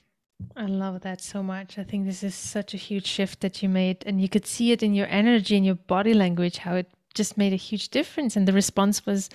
I 0.56 0.65
love 0.65 1.02
that 1.02 1.21
so 1.21 1.43
much. 1.43 1.78
I 1.78 1.84
think 1.84 2.06
this 2.06 2.24
is 2.24 2.36
such 2.36 2.74
a 2.74 2.78
huge 2.78 3.06
shift 3.06 3.41
that 3.41 3.62
you 3.62 3.69
made, 3.69 4.04
and 4.06 4.21
you 4.21 4.30
could 4.30 4.45
see 4.45 4.71
it 4.71 4.84
in 4.84 4.93
your 4.93 5.08
energy 5.08 5.56
and 5.56 5.65
your 5.65 5.76
body 5.76 6.13
language, 6.13 6.58
how 6.58 6.76
it 6.76 6.91
just 7.13 7.38
made 7.38 7.54
a 7.54 7.58
huge 7.58 7.89
difference, 7.89 8.36
and 8.36 8.47
the 8.47 8.54
response 8.54 9.06
was 9.06 9.30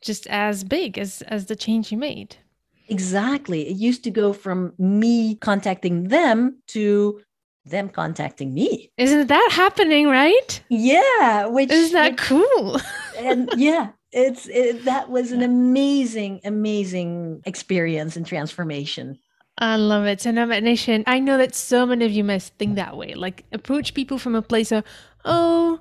just 0.00 0.26
as 0.28 0.64
big 0.64 0.98
as 0.98 1.22
as 1.22 1.46
the 1.46 1.56
change 1.56 1.90
you 1.90 1.98
made. 1.98 2.36
Exactly. 2.88 3.68
It 3.68 3.76
used 3.76 4.04
to 4.04 4.10
go 4.10 4.32
from 4.32 4.72
me 4.78 5.34
contacting 5.36 6.04
them 6.04 6.58
to 6.68 7.20
them 7.64 7.88
contacting 7.88 8.54
me. 8.54 8.92
Isn't 8.96 9.26
that 9.26 9.48
happening, 9.52 10.06
right? 10.06 10.60
Yeah, 10.68 11.46
which 11.46 11.70
Isn't 11.70 11.94
that 11.94 12.16
cool? 12.16 12.80
and 13.18 13.50
yeah, 13.56 13.90
it's 14.12 14.48
it, 14.48 14.84
that 14.84 15.10
was 15.10 15.32
an 15.32 15.42
amazing, 15.42 16.40
amazing 16.44 17.42
experience 17.44 18.16
and 18.16 18.26
transformation. 18.26 19.18
I 19.58 19.76
love 19.76 20.04
it. 20.04 20.20
So, 20.20 20.30
Nomad 20.30 20.64
Nation, 20.64 21.02
I 21.06 21.18
know 21.18 21.38
that 21.38 21.54
so 21.54 21.86
many 21.86 22.04
of 22.04 22.12
you 22.12 22.24
must 22.24 22.54
think 22.54 22.76
that 22.76 22.96
way. 22.96 23.14
Like, 23.14 23.44
approach 23.52 23.94
people 23.94 24.18
from 24.18 24.34
a 24.34 24.42
place 24.42 24.70
of, 24.70 24.84
oh, 25.24 25.80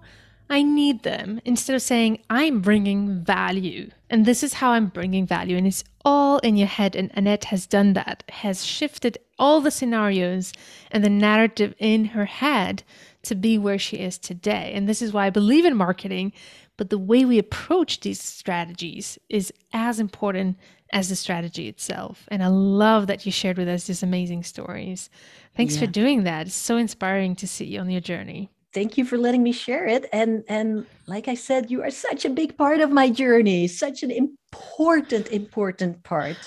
I 0.50 0.62
need 0.62 1.04
them, 1.04 1.42
instead 1.44 1.76
of 1.76 1.82
saying, 1.82 2.20
I'm 2.30 2.62
bringing 2.62 3.24
value. 3.24 3.90
And 4.10 4.26
this 4.26 4.44
is 4.44 4.54
how 4.54 4.72
I'm 4.72 4.88
bringing 4.88 5.26
value. 5.26 5.58
And 5.58 5.68
it's 5.68 5.84
all 6.06 6.38
in 6.40 6.56
your 6.56 6.68
head. 6.68 6.96
And 6.96 7.12
Annette 7.16 7.46
has 7.46 7.66
done 7.66 7.94
that, 7.94 8.24
has 8.30 8.64
shifted 8.64 9.18
all 9.40 9.60
the 9.60 9.72
scenarios 9.72 10.54
and 10.92 11.04
the 11.04 11.10
narrative 11.10 11.74
in 11.80 12.06
her 12.06 12.26
head 12.26 12.84
to 13.24 13.36
be 13.36 13.58
where 13.58 13.80
she 13.80 13.98
is 13.98 14.18
today. 14.18 14.72
And 14.74 14.88
this 14.88 15.02
is 15.02 15.12
why 15.12 15.26
I 15.26 15.32
believe 15.32 15.66
in 15.66 15.76
marketing. 15.76 16.32
But 16.78 16.90
the 16.90 16.98
way 16.98 17.26
we 17.26 17.40
approach 17.40 18.02
these 18.02 18.22
strategies 18.22 19.18
is 19.30 19.54
as 19.74 20.00
important 20.00 20.58
as 20.94 21.10
the 21.10 21.16
strategy 21.16 21.68
itself. 21.68 22.26
And 22.30 22.44
I 22.44 22.48
love 22.48 23.08
that 23.08 23.26
you 23.26 23.32
shared 23.32 23.58
with 23.58 23.68
us 23.68 23.88
these 23.88 24.04
amazing 24.04 24.44
stories. 24.44 25.10
Thanks 25.56 25.78
for 25.78 25.88
doing 25.88 26.24
that. 26.24 26.48
It's 26.48 26.56
so 26.56 26.78
inspiring 26.78 27.36
to 27.38 27.48
see 27.48 27.66
you 27.66 27.80
on 27.80 27.90
your 27.90 28.02
journey. 28.02 28.50
Thank 28.74 28.98
you 28.98 29.06
for 29.06 29.18
letting 29.18 29.42
me 29.42 29.54
share 29.54 29.86
it. 29.88 30.06
And 30.12 30.44
and 30.50 30.86
like 31.08 31.30
I 31.30 31.36
said, 31.36 31.72
you 31.72 31.82
are 31.82 31.92
such 31.92 32.26
a 32.26 32.30
big 32.30 32.58
part 32.58 32.82
of 32.82 32.92
my 32.92 33.10
journey, 33.10 33.68
such 33.68 34.04
an 34.04 34.12
important, 34.12 35.30
important 35.30 36.04
part. 36.04 36.38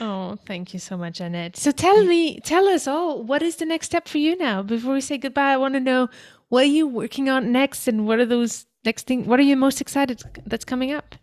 Oh, 0.00 0.36
thank 0.46 0.72
you 0.72 0.78
so 0.78 0.96
much, 0.96 1.20
Annette. 1.20 1.56
So 1.56 1.72
tell 1.72 2.04
me, 2.04 2.38
tell 2.38 2.68
us 2.68 2.86
all, 2.86 3.24
what 3.24 3.42
is 3.42 3.56
the 3.56 3.66
next 3.66 3.86
step 3.86 4.06
for 4.06 4.18
you 4.18 4.36
now? 4.36 4.62
Before 4.62 4.94
we 4.94 5.00
say 5.00 5.18
goodbye, 5.18 5.52
I 5.54 5.56
want 5.56 5.74
to 5.74 5.80
know 5.80 6.08
what 6.50 6.62
are 6.62 6.76
you 6.78 6.86
working 6.86 7.28
on 7.28 7.50
next 7.50 7.88
and 7.88 8.06
what 8.06 8.20
are 8.20 8.26
those 8.26 8.66
next 8.84 9.06
thing, 9.06 9.26
What 9.26 9.38
are 9.38 9.44
you 9.44 9.56
most 9.56 9.80
excited 9.80 10.22
that's 10.46 10.64
coming 10.64 10.92
up? 10.92 11.14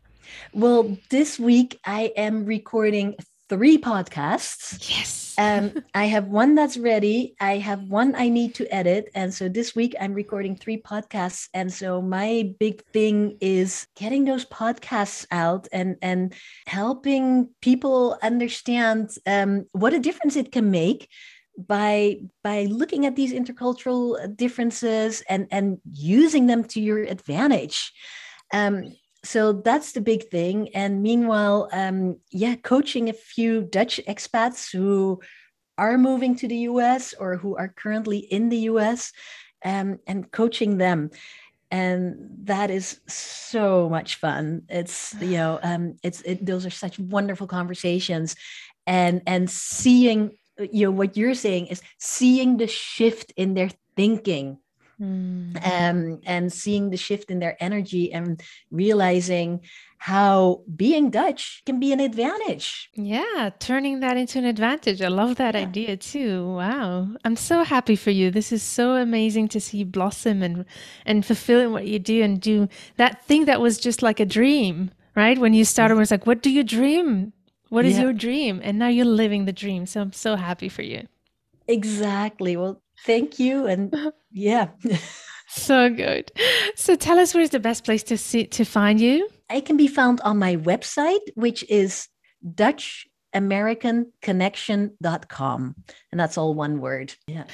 Well, 0.53 0.97
this 1.09 1.39
week 1.39 1.79
I 1.85 2.13
am 2.15 2.45
recording 2.45 3.15
three 3.49 3.79
podcasts. 3.79 4.89
Yes. 4.89 5.35
Um, 5.39 5.83
I 5.95 6.05
have 6.05 6.27
one 6.27 6.53
that's 6.53 6.77
ready. 6.77 7.33
I 7.39 7.57
have 7.57 7.81
one 7.83 8.13
I 8.15 8.29
need 8.29 8.53
to 8.55 8.67
edit. 8.73 9.09
And 9.15 9.33
so 9.33 9.49
this 9.49 9.75
week 9.75 9.95
I'm 9.99 10.13
recording 10.13 10.55
three 10.55 10.79
podcasts. 10.79 11.47
And 11.53 11.73
so 11.73 12.01
my 12.01 12.53
big 12.59 12.83
thing 12.93 13.37
is 13.41 13.87
getting 13.95 14.25
those 14.25 14.45
podcasts 14.45 15.25
out 15.31 15.67
and, 15.71 15.95
and 16.01 16.33
helping 16.67 17.49
people 17.61 18.19
understand 18.21 19.11
um, 19.25 19.65
what 19.71 19.93
a 19.93 19.99
difference 19.99 20.35
it 20.35 20.51
can 20.51 20.69
make 20.69 21.09
by 21.67 22.17
by 22.43 22.65
looking 22.65 23.05
at 23.05 23.15
these 23.15 23.33
intercultural 23.33 24.35
differences 24.35 25.21
and 25.29 25.47
and 25.51 25.79
using 25.91 26.47
them 26.47 26.63
to 26.63 26.81
your 26.81 26.99
advantage. 26.99 27.91
Um, 28.53 28.95
so 29.23 29.51
that's 29.51 29.91
the 29.91 30.01
big 30.01 30.29
thing. 30.29 30.69
And 30.73 31.03
meanwhile 31.03 31.69
um, 31.73 32.17
yeah 32.31 32.55
coaching 32.55 33.09
a 33.09 33.13
few 33.13 33.63
dutch 33.63 33.99
expats 34.07 34.71
who 34.71 35.21
are 35.77 35.97
moving 35.97 36.35
to 36.35 36.47
the 36.47 36.57
us 36.57 37.13
or 37.13 37.37
who 37.37 37.55
are 37.55 37.69
currently 37.69 38.19
in 38.19 38.49
the 38.49 38.57
us 38.57 39.11
um, 39.63 39.99
and 40.07 40.31
coaching 40.31 40.77
them. 40.77 41.11
And 41.71 42.15
that 42.43 42.71
is 42.71 42.99
so 43.07 43.89
much 43.89 44.15
fun. 44.15 44.63
It's 44.69 45.13
you 45.21 45.37
know 45.37 45.59
um, 45.61 45.97
it's 46.01 46.21
it, 46.21 46.43
those 46.43 46.65
are 46.65 46.71
such 46.71 46.97
wonderful 46.97 47.45
conversations. 47.45 48.35
And 48.87 49.21
and 49.27 49.47
seeing 49.49 50.38
you 50.71 50.85
know 50.87 50.91
what 50.91 51.15
you're 51.17 51.35
saying 51.35 51.67
is 51.67 51.81
seeing 51.97 52.57
the 52.57 52.67
shift 52.67 53.33
in 53.37 53.53
their 53.53 53.69
thinking 53.95 54.57
Mm. 55.01 55.55
um, 55.65 56.19
and 56.25 56.51
seeing 56.51 56.89
the 56.89 56.97
shift 56.97 57.31
in 57.31 57.39
their 57.39 57.55
energy 57.63 58.11
and 58.11 58.41
realizing 58.69 59.61
how 59.97 60.61
being 60.75 61.09
Dutch 61.09 61.61
can 61.65 61.79
be 61.79 61.93
an 61.93 62.01
advantage. 62.01 62.89
Yeah, 62.95 63.49
turning 63.59 64.01
that 64.01 64.17
into 64.17 64.39
an 64.39 64.45
advantage. 64.45 65.01
I 65.01 65.07
love 65.07 65.37
that 65.37 65.55
Yeah. 65.55 65.61
idea 65.61 65.95
too. 65.95 66.53
Wow. 66.55 67.07
I'm 67.23 67.37
so 67.37 67.63
happy 67.63 67.95
for 67.95 68.11
you. 68.11 68.29
This 68.29 68.51
is 68.51 68.61
so 68.61 68.95
amazing 68.95 69.47
to 69.49 69.61
see 69.61 69.85
blossom 69.85 70.43
and 70.43 70.65
and 71.05 71.25
fulfilling 71.25 71.71
what 71.71 71.87
you 71.87 71.99
do 71.99 72.21
and 72.21 72.41
do 72.41 72.67
that 72.97 73.23
thing 73.25 73.45
that 73.45 73.61
was 73.61 73.79
just 73.79 74.01
like 74.01 74.19
a 74.19 74.25
dream, 74.25 74.91
right? 75.15 75.37
When 75.37 75.53
you 75.53 75.63
started, 75.63 75.95
it 75.95 75.97
was 75.97 76.11
like, 76.11 76.27
what 76.27 76.41
do 76.41 76.49
you 76.49 76.63
dream 76.65 77.31
What 77.69 77.85
is 77.85 77.95
Yeah. 77.97 78.03
your 78.03 78.13
dream? 78.13 78.59
And 78.63 78.77
now 78.79 78.87
you're 78.87 79.05
living 79.05 79.45
the 79.45 79.53
dream. 79.53 79.85
So 79.85 80.01
I'm 80.01 80.13
so 80.13 80.35
happy 80.35 80.69
for 80.69 80.81
you. 80.81 81.07
Exactly. 81.67 82.57
Well, 82.57 82.81
thank 83.05 83.39
you. 83.39 83.65
And 83.67 83.93
yeah, 84.31 84.69
So 85.47 85.89
good. 85.89 86.31
So 86.75 86.95
tell 86.95 87.19
us 87.19 87.33
where's 87.33 87.49
the 87.51 87.59
best 87.59 87.83
place 87.83 88.03
to 88.03 88.17
see 88.17 88.45
to 88.47 88.63
find 88.65 88.99
you? 88.99 89.29
I 89.49 89.61
can 89.61 89.77
be 89.77 89.87
found 89.87 90.21
on 90.21 90.37
my 90.37 90.55
website, 90.57 91.21
which 91.35 91.63
is 91.69 92.07
DutchAmericanConnection.com. 93.33 95.75
And 96.11 96.19
that's 96.19 96.37
all 96.37 96.53
one 96.53 96.81
word. 96.81 97.13
Yeah. 97.27 97.45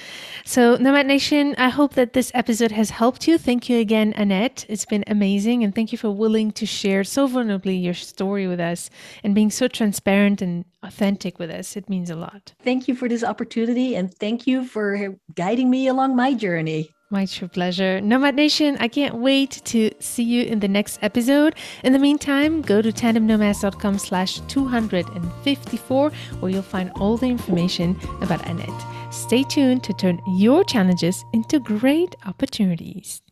So, 0.46 0.78
Nomad 0.78 1.06
Nation, 1.08 1.56
I 1.58 1.70
hope 1.70 1.94
that 1.96 2.14
this 2.14 2.32
episode 2.34 2.72
has 2.72 2.90
helped 2.90 3.28
you. 3.28 3.38
Thank 3.38 3.70
you 3.70 3.80
again, 3.80 4.14
Annette. 4.16 4.66
It's 4.70 4.86
been 4.86 5.04
amazing. 5.08 5.64
And 5.64 5.76
thank 5.76 5.92
you 5.92 5.98
for 5.98 6.12
willing 6.12 6.52
to 6.54 6.66
share 6.66 7.04
so 7.04 7.28
vulnerably 7.28 7.82
your 7.82 7.94
story 7.94 8.48
with 8.48 8.60
us 8.60 8.90
and 9.24 9.36
being 9.36 9.52
so 9.52 9.68
transparent 9.68 10.42
and 10.42 10.66
authentic 10.84 11.40
with 11.40 11.50
us. 11.50 11.76
It 11.76 11.90
means 11.90 12.10
a 12.10 12.16
lot. 12.16 12.54
Thank 12.64 12.88
you 12.88 12.96
for 12.96 13.10
this 13.10 13.24
opportunity. 13.24 13.96
And 13.96 14.14
thank 14.14 14.48
you 14.48 14.66
for 14.66 15.16
guiding 15.34 15.70
me 15.70 15.88
along 15.88 16.16
my 16.16 16.34
journey. 16.34 16.95
My 17.12 17.28
true 17.28 17.48
pleasure. 17.48 18.02
Nomad 18.02 18.36
Nation, 18.36 18.78
I 18.80 18.88
can't 18.88 19.16
wait 19.16 19.62
to 19.66 19.92
see 20.00 20.24
you 20.24 20.44
in 20.44 20.60
the 20.60 20.68
next 20.68 20.98
episode. 21.04 21.56
In 21.84 21.94
the 21.94 22.00
meantime, 22.00 22.64
go 22.64 22.82
to 22.82 22.92
tandemnomads.com 22.92 24.00
slash 24.00 24.40
254 24.48 26.10
where 26.40 26.52
you'll 26.52 26.64
find 26.64 26.92
all 26.96 27.16
the 27.16 27.28
information 27.28 27.96
about 28.22 28.46
Annette. 28.48 29.14
Stay 29.14 29.44
tuned 29.44 29.84
to 29.84 29.94
turn 29.94 30.20
your 30.26 30.64
challenges 30.64 31.24
into 31.32 31.60
great 31.60 32.16
opportunities. 32.26 33.22